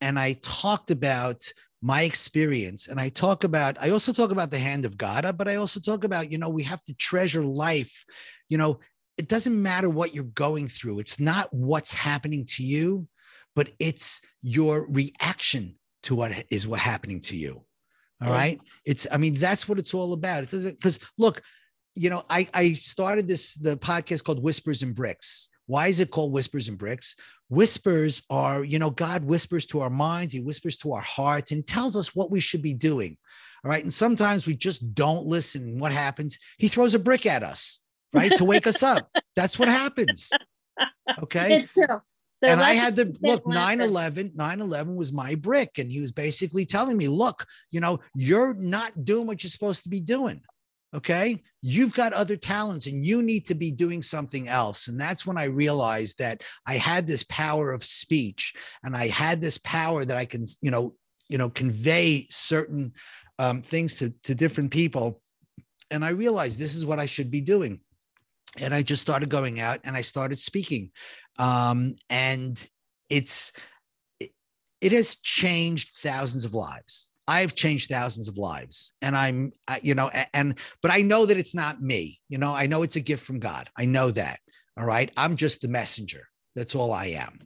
[0.00, 1.52] and I talked about
[1.82, 5.48] my experience, and I talk about, I also talk about the hand of God, but
[5.48, 8.04] I also talk about, you know, we have to treasure life,
[8.48, 8.80] you know.
[9.18, 10.98] It doesn't matter what you're going through.
[10.98, 13.06] It's not what's happening to you,
[13.54, 17.64] but it's your reaction to what is what happening to you.
[18.20, 18.30] All Yeah.
[18.30, 18.60] right.
[18.84, 20.42] It's, I mean, that's what it's all about.
[20.44, 21.42] It doesn't because look,
[21.94, 25.48] you know, I I started this the podcast called Whispers and Bricks.
[25.66, 27.14] Why is it called Whispers and Bricks?
[27.48, 31.58] Whispers are, you know, God whispers to our minds, He whispers to our hearts, and
[31.58, 33.18] He tells us what we should be doing.
[33.64, 33.82] All right.
[33.82, 35.62] And sometimes we just don't listen.
[35.62, 36.38] And what happens?
[36.58, 37.80] He throws a brick at us,
[38.14, 38.34] right?
[38.36, 39.08] to wake us up.
[39.36, 40.30] That's what happens.
[41.22, 42.00] Okay it's true.
[42.42, 43.76] So and I had to look laughter.
[43.76, 45.78] 9 11, 9 11 was my brick.
[45.78, 49.84] And he was basically telling me, look, you know, you're not doing what you're supposed
[49.84, 50.40] to be doing.
[50.94, 51.42] Okay.
[51.62, 54.88] You've got other talents and you need to be doing something else.
[54.88, 58.52] And that's when I realized that I had this power of speech
[58.82, 60.94] and I had this power that I can, you know,
[61.28, 62.92] you know, convey certain
[63.38, 65.22] um, things to, to different people.
[65.90, 67.80] And I realized this is what I should be doing.
[68.58, 70.90] And I just started going out and I started speaking
[71.38, 72.68] um, and
[73.08, 73.52] it's
[74.20, 74.30] it,
[74.80, 77.12] it has changed thousands of lives.
[77.28, 81.36] I've changed thousands of lives, and I'm, you know, a- and but I know that
[81.36, 82.20] it's not me.
[82.28, 83.68] You know, I know it's a gift from God.
[83.78, 84.40] I know that.
[84.76, 86.28] All right, I'm just the messenger.
[86.56, 87.38] That's all I am.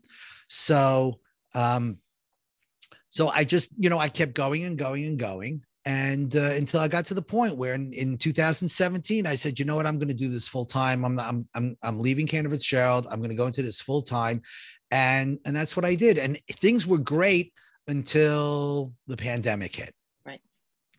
[0.49, 1.21] So,
[1.55, 1.99] um,
[3.09, 5.63] so I just, you know, I kept going and going and going.
[5.87, 9.65] And uh, until I got to the point where in, in 2017, I said, you
[9.65, 11.05] know what, I'm going to do this full time.
[11.05, 13.07] I'm, I'm, I'm, I'm leaving Cantor Fitzgerald.
[13.09, 14.43] I'm going to go into this full time.
[14.91, 16.19] And, and that's what I did.
[16.19, 17.53] And things were great
[17.87, 19.95] until the pandemic hit.
[20.25, 20.41] Right.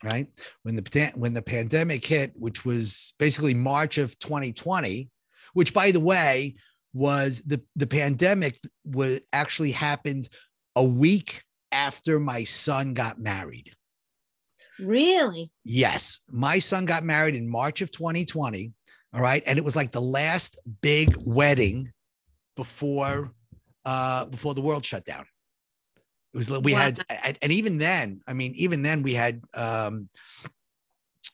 [0.05, 0.29] Right.
[0.63, 5.09] When the, when the pandemic hit, which was basically March of 2020,
[5.51, 6.55] which by the way,
[6.93, 10.29] was the, the pandemic was actually happened
[10.77, 13.73] a week after my son got married.
[14.79, 15.51] Really?
[15.63, 18.73] Yes, my son got married in March of 2020.
[19.13, 21.91] All right, and it was like the last big wedding
[22.55, 23.31] before
[23.85, 25.25] uh before the world shut down.
[26.33, 26.79] It was we Wow.
[26.79, 26.99] had
[27.41, 30.09] and even then, I mean, even then we had um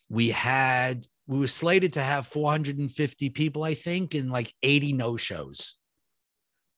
[0.10, 5.76] we had we were slated to have 450 people, I think, and like 80 no-shows.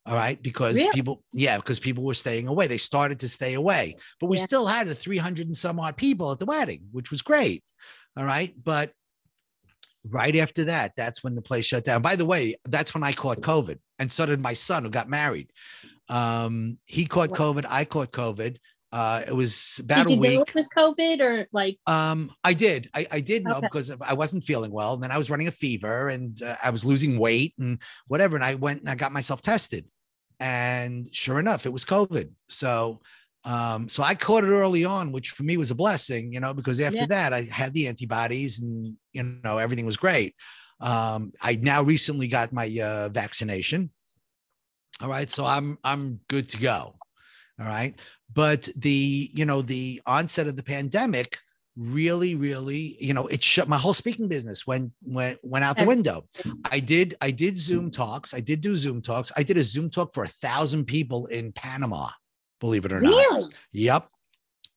[0.06, 0.90] All right, because Really?
[0.92, 2.68] people, yeah, because people were staying away.
[2.68, 4.44] They started to stay away, but we Yeah.
[4.44, 7.64] still had a 300 and some odd people at the wedding, which was great.
[8.16, 8.54] All right.
[8.62, 8.92] But
[10.08, 12.02] right after that, that's when the place shut down.
[12.02, 15.08] By the way, that's when I caught COVID, and so did my son who got
[15.08, 15.50] married.
[16.08, 17.64] Um, he caught COVID.
[17.68, 18.58] I caught COVID.
[18.92, 20.34] Uh, it was about Did a week.
[20.36, 21.78] know it was COVID or like?
[21.88, 22.88] Um, I did.
[22.94, 23.66] I, I did know Okay.
[23.66, 24.94] because I wasn't feeling well.
[24.94, 28.36] And then I was running a fever and uh, I was losing weight and whatever.
[28.36, 29.86] And I went and I got myself tested.
[30.40, 32.30] And sure enough, it was COVID.
[32.48, 33.00] So,
[33.44, 36.52] um, so I caught it early on, which for me was a blessing, you know,
[36.52, 37.06] because after Yeah.
[37.06, 40.34] that I had the antibodies and, you know, everything was great.
[40.80, 43.90] Um, I now recently got my uh, vaccination.
[45.00, 45.30] All right.
[45.30, 46.96] So I'm, I'm good to go.
[47.58, 47.98] All right
[48.32, 51.38] but the you know the onset of the pandemic
[51.76, 55.84] really really you know it shut my whole speaking business went went went out the
[55.84, 56.24] window
[56.70, 59.90] i did i did zoom talks i did do zoom talks i did a zoom
[59.90, 62.08] talk for a thousand people in panama
[62.60, 63.52] believe it or not Really?
[63.72, 64.08] Yep.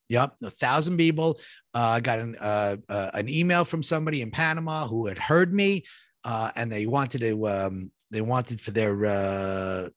[0.10, 0.36] Yep.
[0.44, 1.40] A thousand people.
[1.74, 5.54] Uh, I got an, uh, uh, an email from somebody in Panama who had heard
[5.54, 5.86] me
[6.24, 9.90] uh, and they wanted to, um, they wanted for their, uh,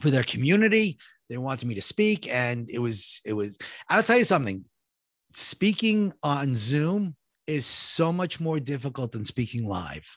[0.00, 0.98] for their community.
[1.28, 2.32] They wanted me to speak.
[2.32, 3.58] And it was, it was,
[3.88, 4.64] I'll tell you something
[5.32, 7.16] speaking on Zoom
[7.46, 10.16] is so much more difficult than speaking live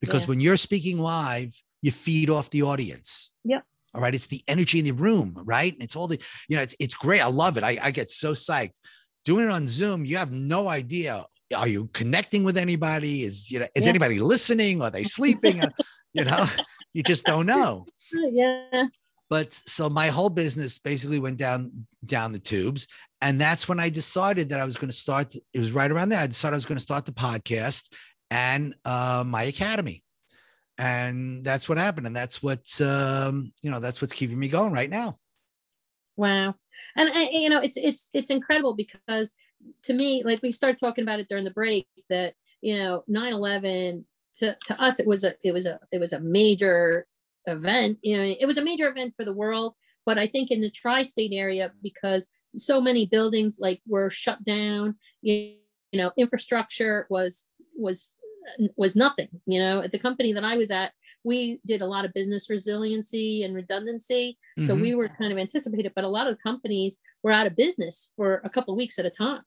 [0.00, 0.28] because Yeah.
[0.28, 3.32] when you're speaking live, you feed off the audience.
[3.44, 3.64] Yep.
[3.94, 4.14] All right.
[4.14, 5.74] It's the energy in the room, right?
[5.80, 7.20] It's all the, you know, it's, it's great.
[7.20, 7.64] I love it.
[7.64, 8.74] I, I get so psyched.
[9.24, 11.26] Doing it on Zoom, you have no idea.
[11.54, 13.24] Are you connecting with anybody?
[13.24, 13.90] Is, you know, is Yeah.
[13.90, 14.82] anybody listening?
[14.82, 15.62] Are they sleeping?
[16.12, 16.48] You know,
[16.92, 18.86] you just don't know yeah.
[19.30, 22.86] But so my whole business basically went down down the tubes.
[23.22, 26.08] And that's when i decided that i was going to start it was right around
[26.08, 27.84] there i decided i was going to start the podcast
[28.30, 30.02] and uh, my academy.
[30.78, 34.72] And that's what happened and that's what's um, you know that's what's keeping me going
[34.72, 35.18] right now.
[36.16, 36.54] Wow.
[36.96, 39.34] And you know, it's it's it's incredible because
[39.84, 44.04] to me, like we started talking about it during the break, that you know, 9-11
[44.36, 47.06] to, to us it was a it was a it was a major
[47.50, 47.98] event.
[48.02, 49.74] You know, it was a major event for the world,
[50.06, 54.96] but I think in the tri-state area, because so many buildings like were shut down,
[55.22, 55.56] you,
[55.92, 58.12] you know, infrastructure was was
[58.76, 59.28] was nothing.
[59.46, 62.48] You know, at the company that I was at, we did a lot of business
[62.48, 64.38] resiliency and redundancy.
[64.66, 64.80] So Mhm.
[64.80, 68.40] we were kind of anticipated, but a lot of companies were out of business for
[68.44, 69.42] a couple of weeks at a time.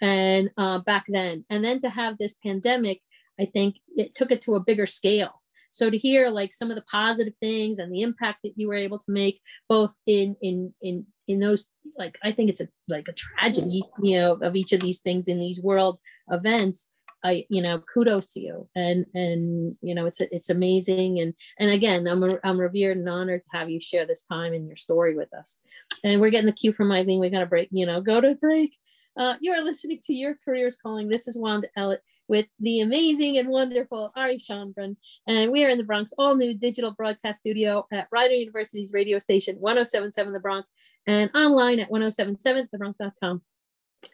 [0.00, 3.02] And uh, back then, and then to have this pandemic,
[3.38, 5.42] I think it took it to a bigger scale.
[5.70, 8.74] So to hear like some of the positive things and the impact that you were
[8.74, 13.08] able to make, both in in in in those, like I think it's a like
[13.08, 15.98] a tragedy, you know, of each of these things in these world
[16.30, 16.88] events.
[17.22, 21.70] I, you know, kudos to you, and and you know, it's it's amazing, and and
[21.70, 25.14] again, I'm I'm revered and honored to have you share this time and your story
[25.14, 25.58] with us.
[26.02, 27.20] And we're getting the cue from Eileen.
[27.20, 27.68] We got to break.
[27.72, 28.74] You know, go to break.
[29.18, 31.08] Uh, you are listening to Your Careers Calling.
[31.08, 31.98] This is Wanda Ellett
[32.30, 34.96] with the amazing and wonderful Ari Schonbrun.
[35.26, 39.18] And we are in the Bronc's, all new digital broadcast studio at Rider University's radio
[39.18, 40.64] station 1077 The Bronc
[41.08, 43.42] and online at 1077thebronc.com.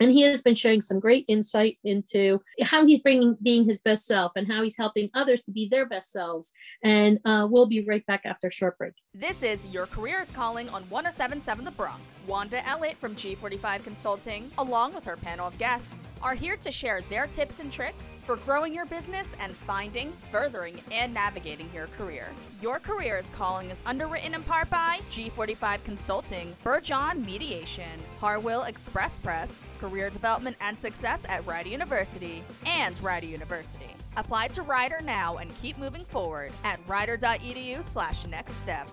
[0.01, 4.07] And he has been sharing some great insight into how he's bringing being his best
[4.07, 6.53] self and how he's helping others to be their best selves.
[6.83, 8.95] And uh, we'll be right back after a short break.
[9.15, 12.01] This is Your Career is Calling on 1077 The Bronc.
[12.27, 17.01] Wanda Ellett from G45 Consulting, along with her panel of guests, are here to share
[17.03, 22.29] their tips and tricks for growing your business and finding, furthering, and navigating your career.
[22.61, 29.19] Your Career is Calling is underwritten in part by G45 Consulting, Burjohn Mediation, Harwill Express
[29.19, 33.95] Press, Career Development and Success at Rider University, and Rider University.
[34.17, 38.89] Apply to Rider now and keep moving forward at rider.edu slash next step.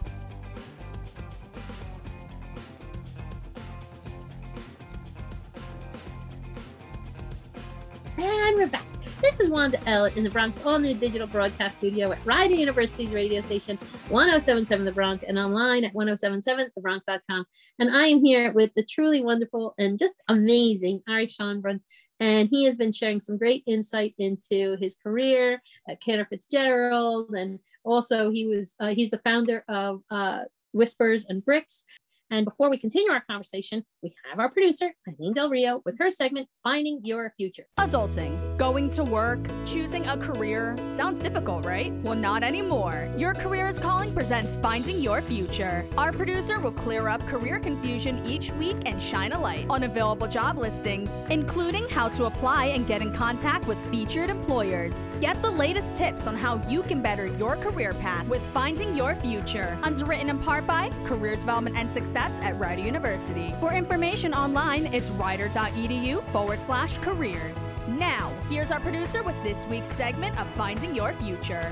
[8.18, 8.93] And we're back.
[9.24, 13.12] This is Wanda Ellett in the Bronc's all new digital broadcast studio at Rider University's
[13.12, 13.78] radio station
[14.10, 17.46] 1077 The Bronc and online at 1077thebronc.com.
[17.80, 21.80] And I am here with the truly wonderful and just amazing Ari Schonbrun.
[22.20, 27.30] And he has been sharing some great insight into his career at Cantor Fitzgerald.
[27.30, 30.42] And also, he was uh, he's the founder of uh,
[30.74, 31.86] Whispers and Bricks.
[32.30, 36.10] And before we continue our conversation, we have our producer, Eileen Del Rio, with her
[36.10, 37.68] segment, Finding Your Future.
[37.80, 41.94] Adulting, going to work, choosing a career sounds difficult, right?
[42.02, 43.08] Well, not anymore.
[43.18, 45.86] Your Career is Calling presents Finding Your Future.
[45.98, 50.28] Our producer will clear up career confusion each week and shine a light on available
[50.28, 55.20] job listings, including how to apply and get in contact with featured employers.
[55.20, 59.14] Get the latest tips on how you can better your career path with Finding Your
[59.14, 59.78] Future.
[59.84, 63.56] Underwritten in part by Career Development and Success success at Rider University.
[63.60, 67.84] For information online, it's rider.edu forward slash careers.
[67.88, 71.72] Now, here's our producer with this week's segment of Finding Your Future.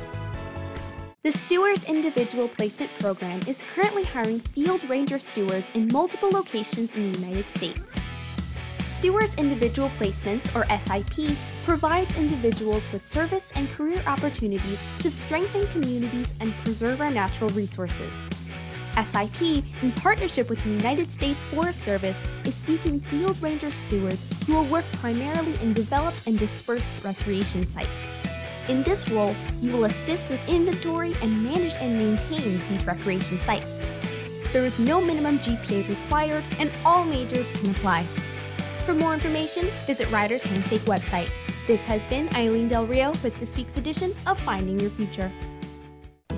[1.22, 7.12] The Stewards Individual Placement Program is currently hiring field ranger stewards in multiple locations in
[7.12, 7.96] the United States.
[8.84, 16.34] Stewards Individual Placements, or SIP, provides individuals with service and career opportunities to strengthen communities
[16.40, 18.28] and preserve our natural resources.
[18.96, 24.54] SIP, in partnership with the United States Forest Service, is seeking field ranger stewards who
[24.54, 28.12] will work primarily in developed and dispersed recreation sites.
[28.68, 33.88] In this role, you will assist with inventory and manage and maintain these recreation sites.
[34.54, 38.04] There is no minimum GPA required, and all majors can apply.
[38.86, 41.30] For more information, visit Riders Handshake website.
[41.68, 45.32] This has been Eileen Del Rio with this week's edition of Finding Your Future.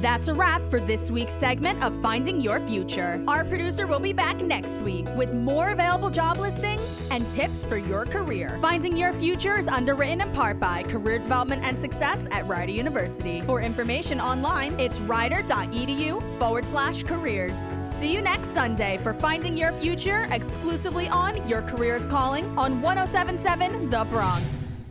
[0.03, 3.23] That's a wrap for this week's segment of Finding Your Future.
[3.25, 7.77] Our producer will be back next week with more available job listings and tips for
[7.77, 8.59] your career.
[8.61, 13.39] Finding Your Future is underwritten in part by Career Development and Success at Rider University.
[13.43, 17.55] For information online, it's rider.edu forward slash careers.
[17.85, 23.89] See you next Sunday for Finding Your Future exclusively on Your Careers Calling on 1077
[23.89, 24.43] The Bronc.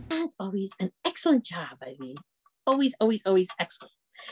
[0.09, 2.15] As always, an excellent job, I mean.
[2.65, 3.91] Always, always, always excellent.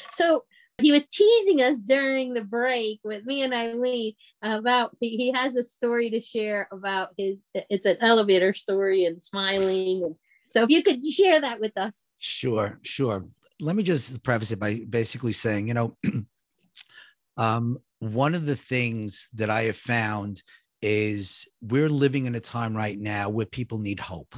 [0.10, 0.44] So
[0.82, 5.64] he was teasing us during the break with me and Eileen about he has a
[5.64, 10.16] story to share about his it's an elevator story and smiling and
[10.52, 12.06] so if you could share that with us.
[12.18, 13.26] Sure, sure.
[13.62, 15.98] Let me just preface it by basically saying, you know,
[17.38, 20.44] um, one of the things that I have found
[20.82, 24.36] is we're living in a time right now where people need hope.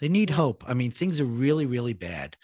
[0.00, 0.64] They need hope.
[0.66, 2.36] I mean, things are really, really bad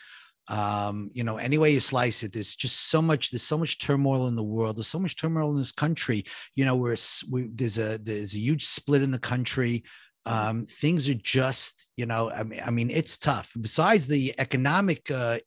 [0.49, 3.79] um, you know, any way you slice it, there's just so much, there's so much
[3.79, 4.77] turmoil in the world.
[4.77, 6.25] There's so much turmoil in this country.
[6.55, 6.97] You know, where
[7.31, 9.85] we, there's a there's a huge split in the country.
[10.27, 13.53] Um, things are just, you know, I mean, I mean, it's tough.
[13.59, 15.39] Besides the economic uh,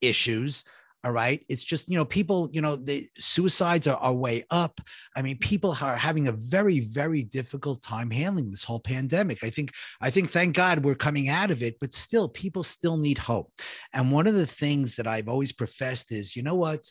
[0.00, 0.64] issues,
[1.02, 1.44] all right.
[1.48, 4.80] It's just, you know, people, you know, the suicides are, are way up.
[5.16, 9.42] I mean, people are having a very, very difficult time handling this whole pandemic.
[9.42, 12.98] I think, I think, thank God we're coming out of it, but still, people still
[12.98, 13.50] need hope.
[13.94, 16.84] And one of the things that I've always professed is, you know what?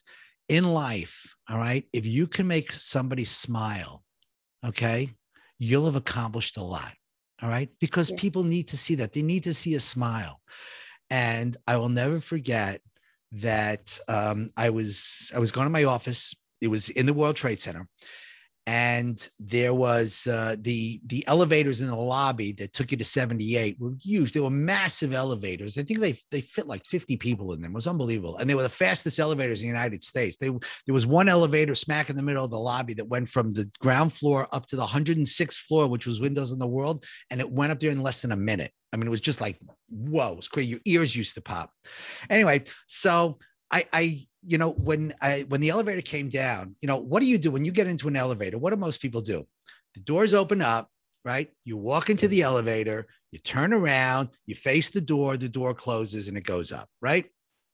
[0.47, 4.03] In life, all right, if you can make somebody smile,
[4.65, 5.11] okay,
[5.59, 6.93] you'll have accomplished a lot.
[7.41, 7.69] All right.
[7.79, 8.17] Because yeah.
[8.17, 9.13] people need to see that.
[9.13, 10.41] They need to see a smile.
[11.09, 12.81] And I will never forget
[13.31, 16.35] that um, I was I was going to my office.
[16.61, 17.87] It was in the World Trade Center,
[18.69, 23.77] and there was uh, the the elevators in the lobby that took you to 78
[23.79, 24.31] were huge.
[24.31, 25.75] They were massive elevators.
[25.75, 27.71] I think they they fit like 50 people in them.
[27.71, 30.37] It was unbelievable, and they were the fastest elevators in the United States.
[30.37, 33.49] They there was one elevator smack in the middle of the lobby that went from
[33.53, 37.41] the ground floor up to the 106th floor, which was windows in the world, and
[37.41, 38.71] it went up there in less than a minute.
[38.93, 39.57] I mean, it was just like
[39.89, 40.69] whoa, it was crazy.
[40.69, 41.71] Your ears used to pop.
[42.29, 43.39] Anyway, so
[43.71, 47.25] I I you know, when I when the elevator came down, you know, what do
[47.25, 48.57] you do when you get into an elevator?
[48.57, 49.45] What do most people do?
[49.95, 50.89] The doors open up,
[51.25, 51.49] right?
[51.65, 56.27] You walk into the elevator, you turn around, you face the door, the door closes
[56.27, 57.25] and it goes up, right?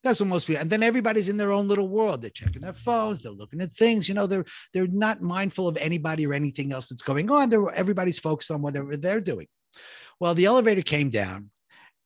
[0.03, 2.21] That's what most people, and then everybody's in their own little world.
[2.21, 5.77] They're checking their phones, they're looking at things, you know, they're they're not mindful of
[5.77, 7.49] anybody or anything else that's going on.
[7.49, 9.47] They're everybody's focused on whatever they're doing.
[10.19, 11.49] Well, the elevator came down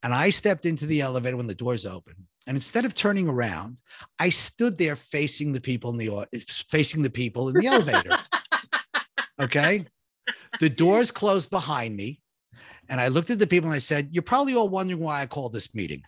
[0.02, 3.84] and I stepped into the elevator when the doors opened and instead of turning around,
[4.18, 6.26] I stood there facing the people in the
[6.72, 8.10] facing the people in the elevator.
[9.42, 9.86] Okay.
[10.60, 12.20] The doors closed behind me.
[12.90, 15.28] And I looked at the people and I said, You're probably all wondering why I
[15.28, 16.02] called this meeting.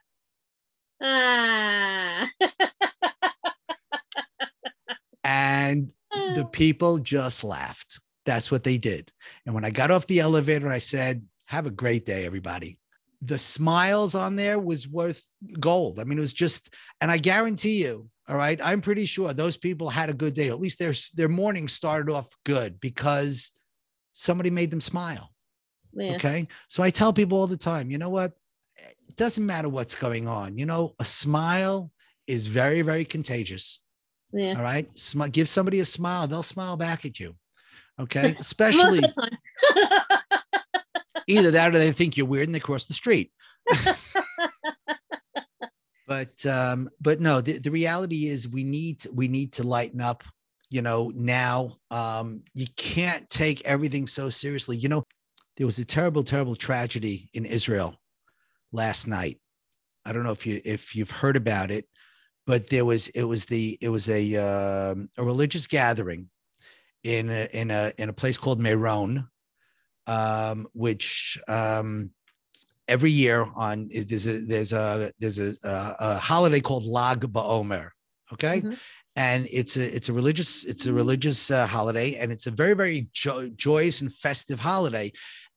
[0.99, 2.29] Ah.
[5.23, 8.01] and the people just laughed.
[8.25, 9.13] That's what they did.
[9.45, 12.79] And when I got off the elevator, I said, Have a great day, everybody
[13.21, 15.23] the smiles on there was worth
[15.59, 15.99] gold.
[15.99, 19.57] I mean, it was just, and I guarantee you, all right, I'm pretty sure those
[19.57, 20.49] people had a good day.
[20.49, 23.51] At least their their morning started off good because
[24.13, 25.33] somebody made them smile.
[25.93, 26.13] Yeah.
[26.13, 26.47] Okay.
[26.67, 28.31] So I tell people all the time, you know what?
[28.77, 30.57] It doesn't matter what's going on.
[30.57, 31.91] You know, a smile
[32.27, 33.81] is very, very contagious.
[34.31, 34.55] Yeah.
[34.55, 34.89] All right.
[34.97, 37.35] Sm- give somebody a smile, they'll smile back at you.
[37.99, 38.35] Okay.
[38.39, 39.01] Especially
[41.27, 43.31] Either that or they think you're weird and they cross the street.
[46.07, 50.23] but um, but no, the, the reality is we need we need to lighten up.
[50.69, 54.77] You know, now um, you can't take everything so seriously.
[54.77, 55.03] You know,
[55.57, 57.95] there was a terrible, terrible tragedy in Israel
[58.71, 59.39] last night.
[60.05, 61.87] I don't know if you if you've heard about it,
[62.47, 66.29] but there was it was the it was a uh, a religious gathering
[67.03, 69.27] in a, in a in a place called Meron,
[70.07, 72.11] um, which um,
[72.87, 77.89] every year on there's a there's a there's a, a, a holiday called Lag BaOmer.
[78.33, 78.61] Okay.
[78.61, 78.77] Mhm.
[79.15, 82.73] And it's a it's a religious it's a religious uh, holiday and it's a very
[82.73, 85.11] very jo- joyous and festive holiday,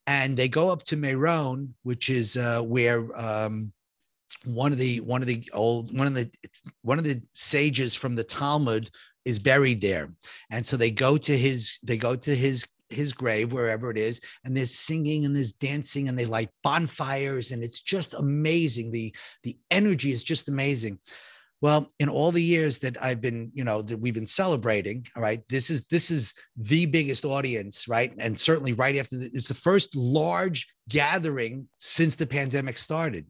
[0.07, 3.73] and they go up to Meron, which is uh, where um,
[4.45, 7.95] one of the one of the old one of the it's one of the sages
[7.95, 8.91] from the Talmud
[9.25, 10.11] is buried there,
[10.51, 14.21] and so they go to his they go to his his grave wherever it is
[14.45, 18.91] and there's singing and there's dancing and they light bonfires and it's just amazing.
[18.91, 20.99] The the energy is just amazing.
[21.61, 25.23] Well in all the years that i've been you know that we've been celebrating all
[25.23, 28.13] right this is this is the biggest audience right?
[28.19, 33.27] And certainly right after the, it's the first large gathering since the pandemic started.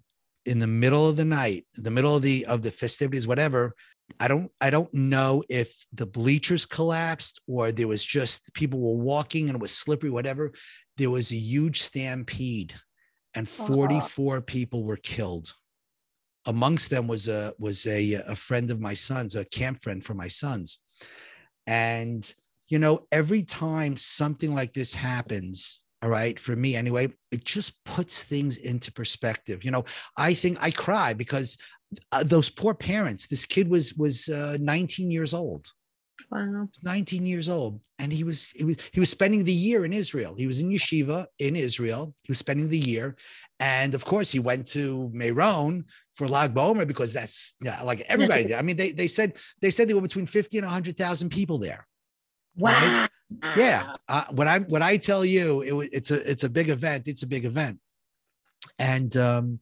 [0.47, 3.75] In the middle of the night the middle of the of the festivities whatever
[4.20, 9.02] I don't I don't know if the bleachers collapsed or there was just people were
[9.02, 10.52] walking and it was slippery, whatever.
[10.96, 12.74] There was a huge stampede
[13.34, 13.66] and uh-huh.
[13.66, 15.52] 44 people were killed.
[16.46, 20.14] Amongst them was a was a, a friend of my son's, a camp friend for
[20.14, 20.80] my sons.
[21.66, 22.30] And
[22.68, 27.82] you know, every time something like this happens, all right, for me anyway, it just
[27.84, 29.64] puts things into perspective.
[29.64, 29.84] You know,
[30.18, 31.57] I think I cry because
[32.12, 33.26] uh, those poor parents.
[33.26, 35.70] This kid was was uh, 19 years old.
[36.30, 36.68] Wow.
[36.82, 40.35] 19 years old, and he was he was he was spending the year in Israel.
[40.35, 42.14] He was in yeshiva in Israel.
[42.22, 43.16] He was spending the year,
[43.61, 45.85] and of course he went to Meron
[46.16, 48.59] for Lag BaOmer because that's yeah, like everybody there.
[48.59, 51.59] I mean, they they said they said there were between 50 and 100 thousand people
[51.59, 51.87] there.
[52.57, 53.09] Wow.
[53.57, 57.09] Yeah, uh, what I what I tell you, it, it's a it's a big event.
[57.09, 57.80] It's a big event,
[58.78, 59.61] and um,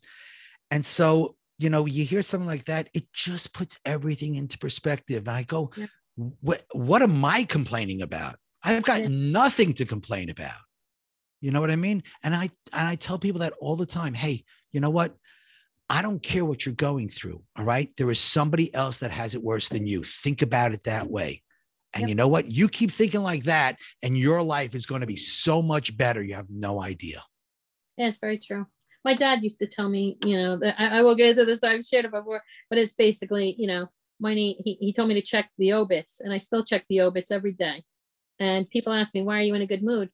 [0.70, 5.29] and so you know you hear something like that, it just puts everything into perspective.
[5.29, 5.87] And I go, Yeah.
[6.41, 8.37] what what am I complaining about?
[8.65, 9.09] I've got Yeah.
[9.11, 10.61] nothing to complain about.
[11.41, 12.03] You know what I mean?
[12.23, 14.15] And I and I tell people that all the time.
[14.15, 15.17] Hey, you know what?
[15.91, 17.43] I don't care what you're going through.
[17.57, 17.91] All right.
[17.97, 20.03] There is somebody else that has it worse than you.
[20.05, 21.43] Think about it that way.
[21.93, 22.09] And Yep.
[22.09, 22.51] you know what?
[22.51, 26.23] You keep thinking like that, and your life is going to be so much better.
[26.23, 27.23] You have no idea.
[27.99, 28.67] Yeah, it's very true.
[29.05, 31.63] My dad used to tell me, you know, that I, I will get into this.
[31.63, 33.89] I've shared it before, but it's basically, you know,
[34.21, 34.57] my name.
[34.65, 37.53] He, he told me to check the obits, and I still check the obits every
[37.53, 37.85] day.
[38.39, 40.11] And people ask me, "Why are you in a good mood?"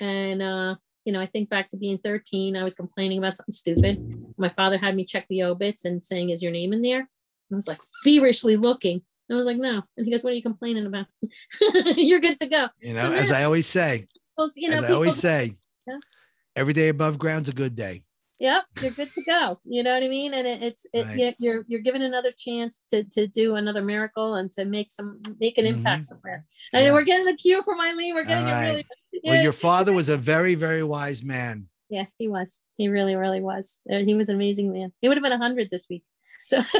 [0.00, 2.56] And uh, you know, I think back to being 13.
[2.56, 3.98] I was complaining about something stupid.
[4.36, 7.54] My father had me check the obits and saying, "Is your name in there?" And
[7.54, 9.02] I was like feverishly looking.
[9.28, 11.06] And I was like, "No." And he goes, "What are you complaining about?
[11.96, 14.06] You're good to go." You know, So as I always say,
[14.56, 15.98] you know, as I always say, Yeah.
[16.54, 18.04] every day above ground's a good day.
[18.40, 19.58] Yep, you're good to go.
[19.64, 20.32] You know what I mean?
[20.32, 21.18] And it, it's it, Right.
[21.18, 25.20] you- you're you're given another chance to to do another miracle and to make some
[25.40, 26.44] make an impact somewhere.
[26.72, 26.86] And Mm-hmm.
[26.86, 26.92] Yeah.
[26.92, 28.14] we're getting a cue from Eileen.
[28.14, 28.86] We're getting a really
[29.24, 31.68] Well, your father was a very, very wise man.
[31.90, 32.62] yeah, he was.
[32.76, 33.80] He really, really was.
[33.90, 34.92] Uh, He was an amazing man.
[35.00, 36.04] He would have been a hundred this week.
[36.46, 36.58] So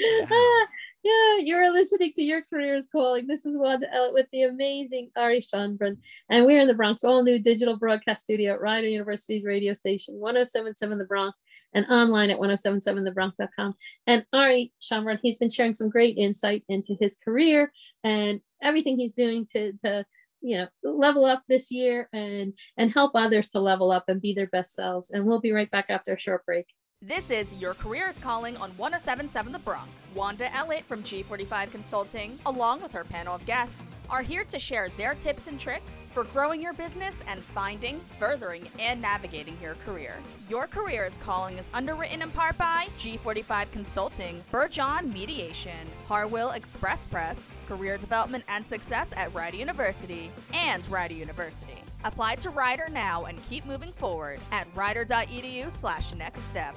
[0.00, 0.64] yeah,
[1.02, 3.26] you're listening to Your Career is Calling.
[3.26, 5.96] This is Wanda Ellett with the amazing Ari Schonbrun.
[6.28, 10.16] And we're in the Bronc's, all new digital broadcast studio at Rider University's radio station,
[10.16, 11.34] 1077 The Bronc,
[11.72, 13.74] and online at 1077thebronc.com.
[14.06, 17.72] And Ari Schonbrun, he's been sharing some great insight into his career
[18.04, 20.04] and everything he's doing to, to
[20.42, 24.34] you know, level up this year and and help others to level up and be
[24.34, 25.10] their best selves.
[25.10, 26.66] And we'll be right back after a short break.
[27.02, 29.88] This is Your Career is Calling on 1077 The Bronc.
[30.14, 34.90] Wanda Ellett from G45 Consulting, along with her panel of guests, are here to share
[34.98, 40.16] their tips and tricks for growing your business and finding, furthering, and navigating your career.
[40.50, 47.06] Your Career is Calling is underwritten in part by G45 Consulting, Bergeon Mediation, Harwell Express
[47.06, 51.82] Press, Career Development and Success at Rider University, and Rider University.
[52.04, 56.74] Apply to Rider now and keep moving forward at rider.edu slash next step.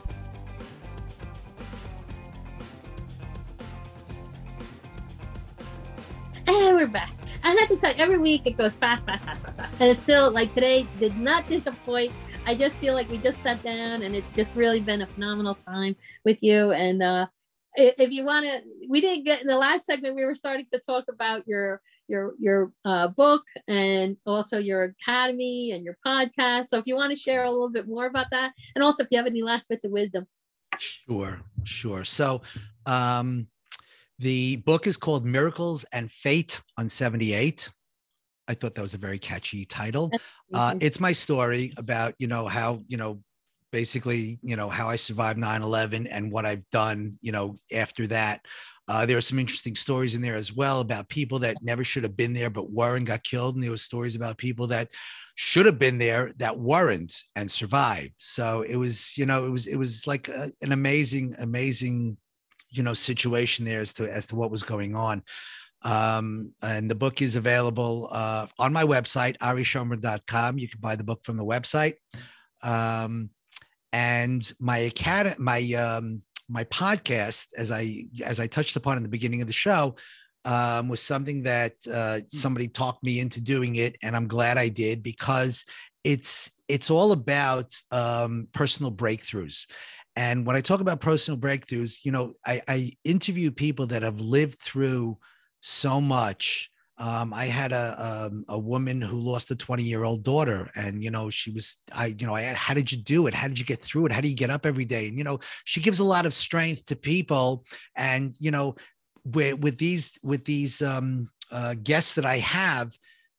[6.45, 7.13] And we're back.
[7.43, 9.75] I have to tell you, every week it goes fast, fast, fast, fast, fast.
[9.79, 12.11] And it's still like today did not disappoint.
[12.45, 15.55] I just feel like we just sat down and it's just really been a phenomenal
[15.55, 15.95] time
[16.25, 16.71] with you.
[16.71, 17.27] And uh,
[17.75, 20.79] if you want to, we didn't get in the last segment, we were starting to
[20.79, 26.67] talk about your your your uh, book and also your academy and your podcast.
[26.67, 29.09] So if you want to share a little bit more about that, and also if
[29.11, 30.27] you have any last bits of wisdom.
[30.77, 32.03] Sure, sure.
[32.03, 32.41] So,
[32.85, 33.47] um,
[34.19, 37.69] the book is called Miracles and Fate on 78.
[38.47, 40.11] I thought that was a very catchy title.
[40.53, 43.23] Uh, it's my story about, you know, how, you know,
[43.71, 48.05] basically, you know, how I survived 9 11 and what I've done, you know, after
[48.07, 48.45] that.
[48.87, 52.03] Uh, there are some interesting stories in there as well about people that never should
[52.03, 53.55] have been there but were and got killed.
[53.55, 54.89] And there were stories about people that
[55.35, 58.15] should have been there that weren't and survived.
[58.17, 62.17] So it was, you know, it was it was like a, an amazing, amazing,
[62.69, 65.23] you know, situation there as to as to what was going on.
[65.83, 70.57] Um, and the book is available uh, on my website, arischonbrun.com.
[70.57, 71.95] You can buy the book from the website.
[72.61, 73.29] Um,
[73.91, 79.09] and my academy, my um, my podcast, as I as I touched upon in the
[79.09, 79.95] beginning of the show,
[80.45, 84.69] um, was something that uh, somebody talked me into doing it, and I'm glad I
[84.69, 85.65] did because
[86.03, 89.67] it's it's all about um, personal breakthroughs.
[90.15, 94.19] And when I talk about personal breakthroughs, you know, I, I interview people that have
[94.19, 95.17] lived through
[95.61, 96.69] so much.
[96.99, 101.03] Um, I had a, um, a woman who lost a 20 year old daughter, and
[101.03, 103.33] you know she was I you know I how did you do it?
[103.33, 104.11] How did you get through it?
[104.11, 105.07] How do you get up every day?
[105.07, 107.65] And you know she gives a lot of strength to people,
[107.95, 108.75] and you know
[109.25, 112.97] with with these with these um, uh, guests that I have,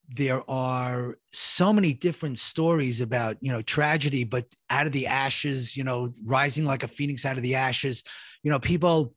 [0.09, 5.77] there are so many different stories about you know tragedy, but out of the ashes,
[5.77, 8.03] you know, rising like a phoenix out of the ashes.
[8.43, 9.15] You know, people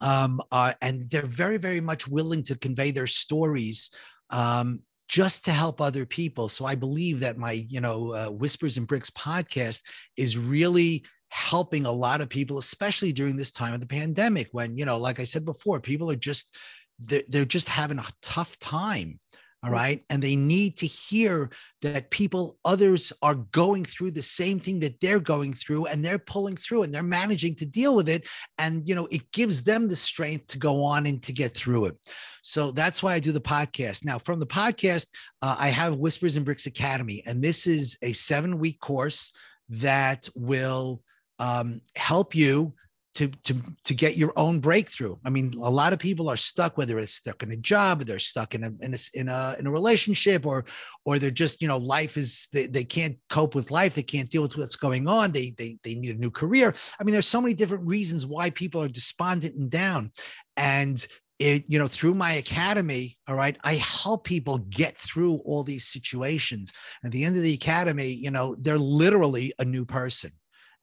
[0.00, 3.90] um, uh, and they're very, very much willing to convey their stories
[4.30, 6.48] um, just to help other people.
[6.48, 9.82] So I believe that my, you know, uh, Whispers and Bricks podcast
[10.16, 14.76] is really helping a lot of people, especially during this time of the pandemic, when
[14.76, 16.54] you know, like I said before, people are just
[16.98, 19.18] they're, they're just having a tough time
[19.62, 20.02] all right?
[20.08, 21.50] And they need to hear
[21.82, 26.18] that people others are going through the same thing that they're going through and they're
[26.18, 28.26] pulling through and they're managing to deal with it.
[28.58, 31.86] And you know it gives them the strength to go on and to get through
[31.86, 31.96] it.
[32.42, 34.04] So that's why i do the podcast.
[34.04, 35.06] Now from the podcast
[35.42, 39.32] uh, i have whispers and bricks academy and this is a seven week course
[39.68, 41.02] that will
[41.38, 42.74] um, help you
[43.14, 45.16] to to to get your own breakthrough.
[45.24, 48.18] I mean, a lot of people are stuck, whether it's stuck in a job, they're
[48.18, 50.64] stuck in a in a in a, in a relationship, or
[51.04, 54.30] or they're just you know life is they, they can't cope with life, they can't
[54.30, 56.74] deal with what's going on, they they they need a new career.
[56.98, 60.12] I mean, there's so many different reasons why people are despondent and down,
[60.56, 61.04] and
[61.40, 65.86] it, you know, through my academy, all right, I help people get through all these
[65.86, 66.72] situations.
[67.02, 70.32] At the end of the academy, you know, they're literally a new person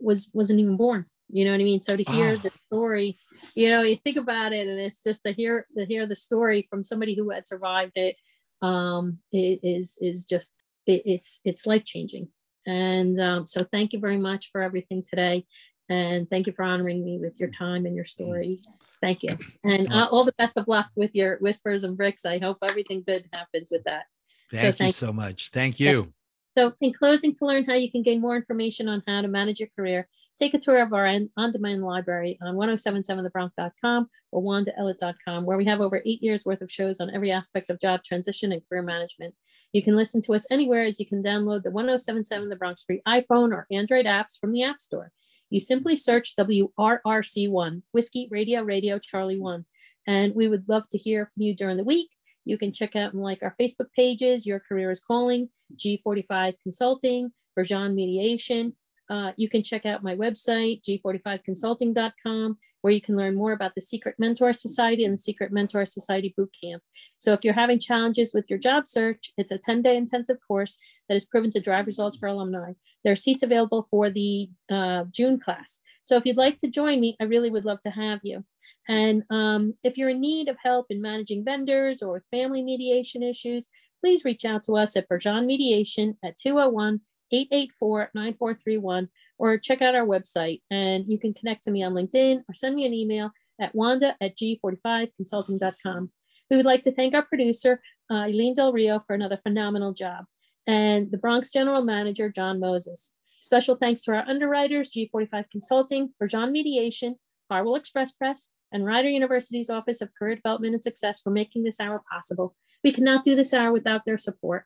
[0.00, 1.06] was wasn't even born.
[1.28, 1.80] You know what I mean?
[1.80, 2.36] So to hear oh.
[2.36, 3.16] the story,
[3.54, 6.66] you know, you think about it, and it's just to hear to hear the story
[6.68, 8.16] from somebody who had survived it,
[8.60, 10.54] um, it is is just
[10.86, 12.28] it, it's it's life changing.
[12.66, 15.46] And um, so thank you very much for everything today.
[15.88, 18.60] And thank you for honoring me with your time and your story.
[19.00, 19.36] Thank you.
[19.64, 22.24] And uh, all the best of luck with your whispers and bricks.
[22.24, 24.04] I hope everything good happens with that.
[24.52, 25.50] Thank, so you so much.
[25.52, 26.12] Thank you.
[26.56, 29.58] So, in closing, to learn how you can gain more information on how to manage
[29.58, 30.06] your career,
[30.38, 35.80] take a tour of our on demand library on 1077thebronc.com or wandaellett.com, where we have
[35.80, 39.34] over eight years worth of shows on every aspect of job transition and career management.
[39.72, 43.00] You can listen to us anywhere as you can download the 1077 The Bronc Free
[43.08, 45.10] iPhone or Android apps from the App Store.
[45.48, 49.64] You simply search WRRC1, Whiskey Radio Radio Charlie 1.
[50.06, 52.10] And we would love to hear from you during the week.
[52.44, 57.32] You can check out and like our Facebook pages, Your Career is Calling, G45 Consulting,
[57.58, 58.74] Bergeon Mediation.
[59.08, 63.80] Uh, you can check out my website, g45consulting.com, where you can learn more about the
[63.80, 66.80] Secret Mentor Society and the Secret Mentor Society Bootcamp.
[67.18, 70.78] So if you're having challenges with your job search, it's a 10-day intensive course
[71.08, 72.72] that is proven to drive results for alumni.
[73.04, 75.80] There are seats available for the uh, June class.
[76.04, 78.44] So if you'd like to join me, I really would love to have you.
[78.88, 83.68] And um, if you're in need of help in managing vendors or family mediation issues,
[84.00, 89.08] please reach out to us at Bergeon Mediation at 201 884 9431
[89.38, 90.62] or check out our website.
[90.70, 93.30] And you can connect to me on LinkedIn or send me an email
[93.60, 96.10] at wanda at g45consulting.com.
[96.50, 97.80] We would like to thank our producer,
[98.10, 100.26] uh, Eileen Del Rio, for another phenomenal job,
[100.66, 103.14] and the Bronc's General Manager, John Moses.
[103.40, 107.16] Special thanks to our underwriters, G45 Consulting, Bergeon Mediation,
[107.50, 111.80] Harwell Express Press, and Rider University's Office of Career Development and Success for making this
[111.80, 112.54] hour possible.
[112.82, 114.64] We cannot do this hour without their support.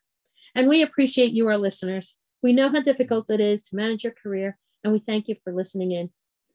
[0.54, 2.16] And we appreciate you, our listeners.
[2.42, 5.52] We know how difficult it is to manage your career, and we thank you for
[5.52, 6.10] listening in.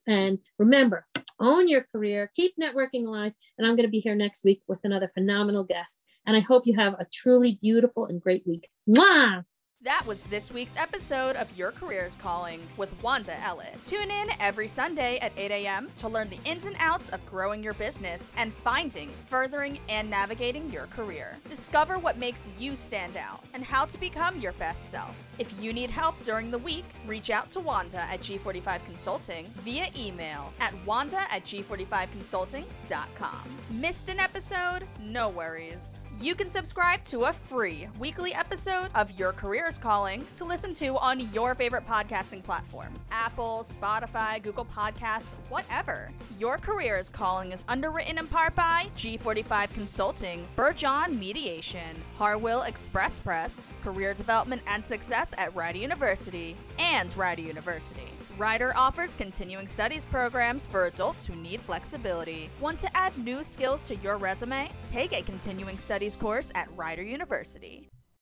[0.07, 1.05] And remember,
[1.39, 3.33] own your career, keep networking alive.
[3.57, 5.99] And I'm going to be here next week with another phenomenal guest.
[6.25, 8.69] And I hope you have a truly beautiful and great week.
[8.87, 9.43] Mwah!
[9.83, 13.83] That was this week's episode of Your Career's Calling with Wanda Ellett.
[13.83, 15.87] Tune in every Sunday at 8 a.m.
[15.95, 20.69] to learn the ins and outs of growing your business and finding, furthering, and navigating
[20.69, 21.35] your career.
[21.49, 25.15] Discover what makes you stand out and how to become your best self.
[25.39, 29.87] If you need help during the week, reach out to Wanda at G45 Consulting via
[29.97, 33.57] email at wanda at g45consulting.com.
[33.71, 34.87] Missed an episode?
[34.99, 36.05] No worries.
[36.21, 40.95] You can subscribe to a free weekly episode of Your Career's Calling to listen to
[40.97, 46.11] on your favorite podcasting platform Apple, Spotify, Google Podcasts, whatever.
[46.37, 53.77] Your Career's Calling is underwritten in part by G45 Consulting, Bergeon Mediation, Harwell Express Press,
[53.83, 58.11] Career Development and Success at Rider University, and Rider University.
[58.37, 62.49] Rider offers continuing studies programs for adults who need flexibility.
[62.59, 64.69] Want to add new skills to your resume?
[64.87, 67.89] Take a continuing studies course at Rider University.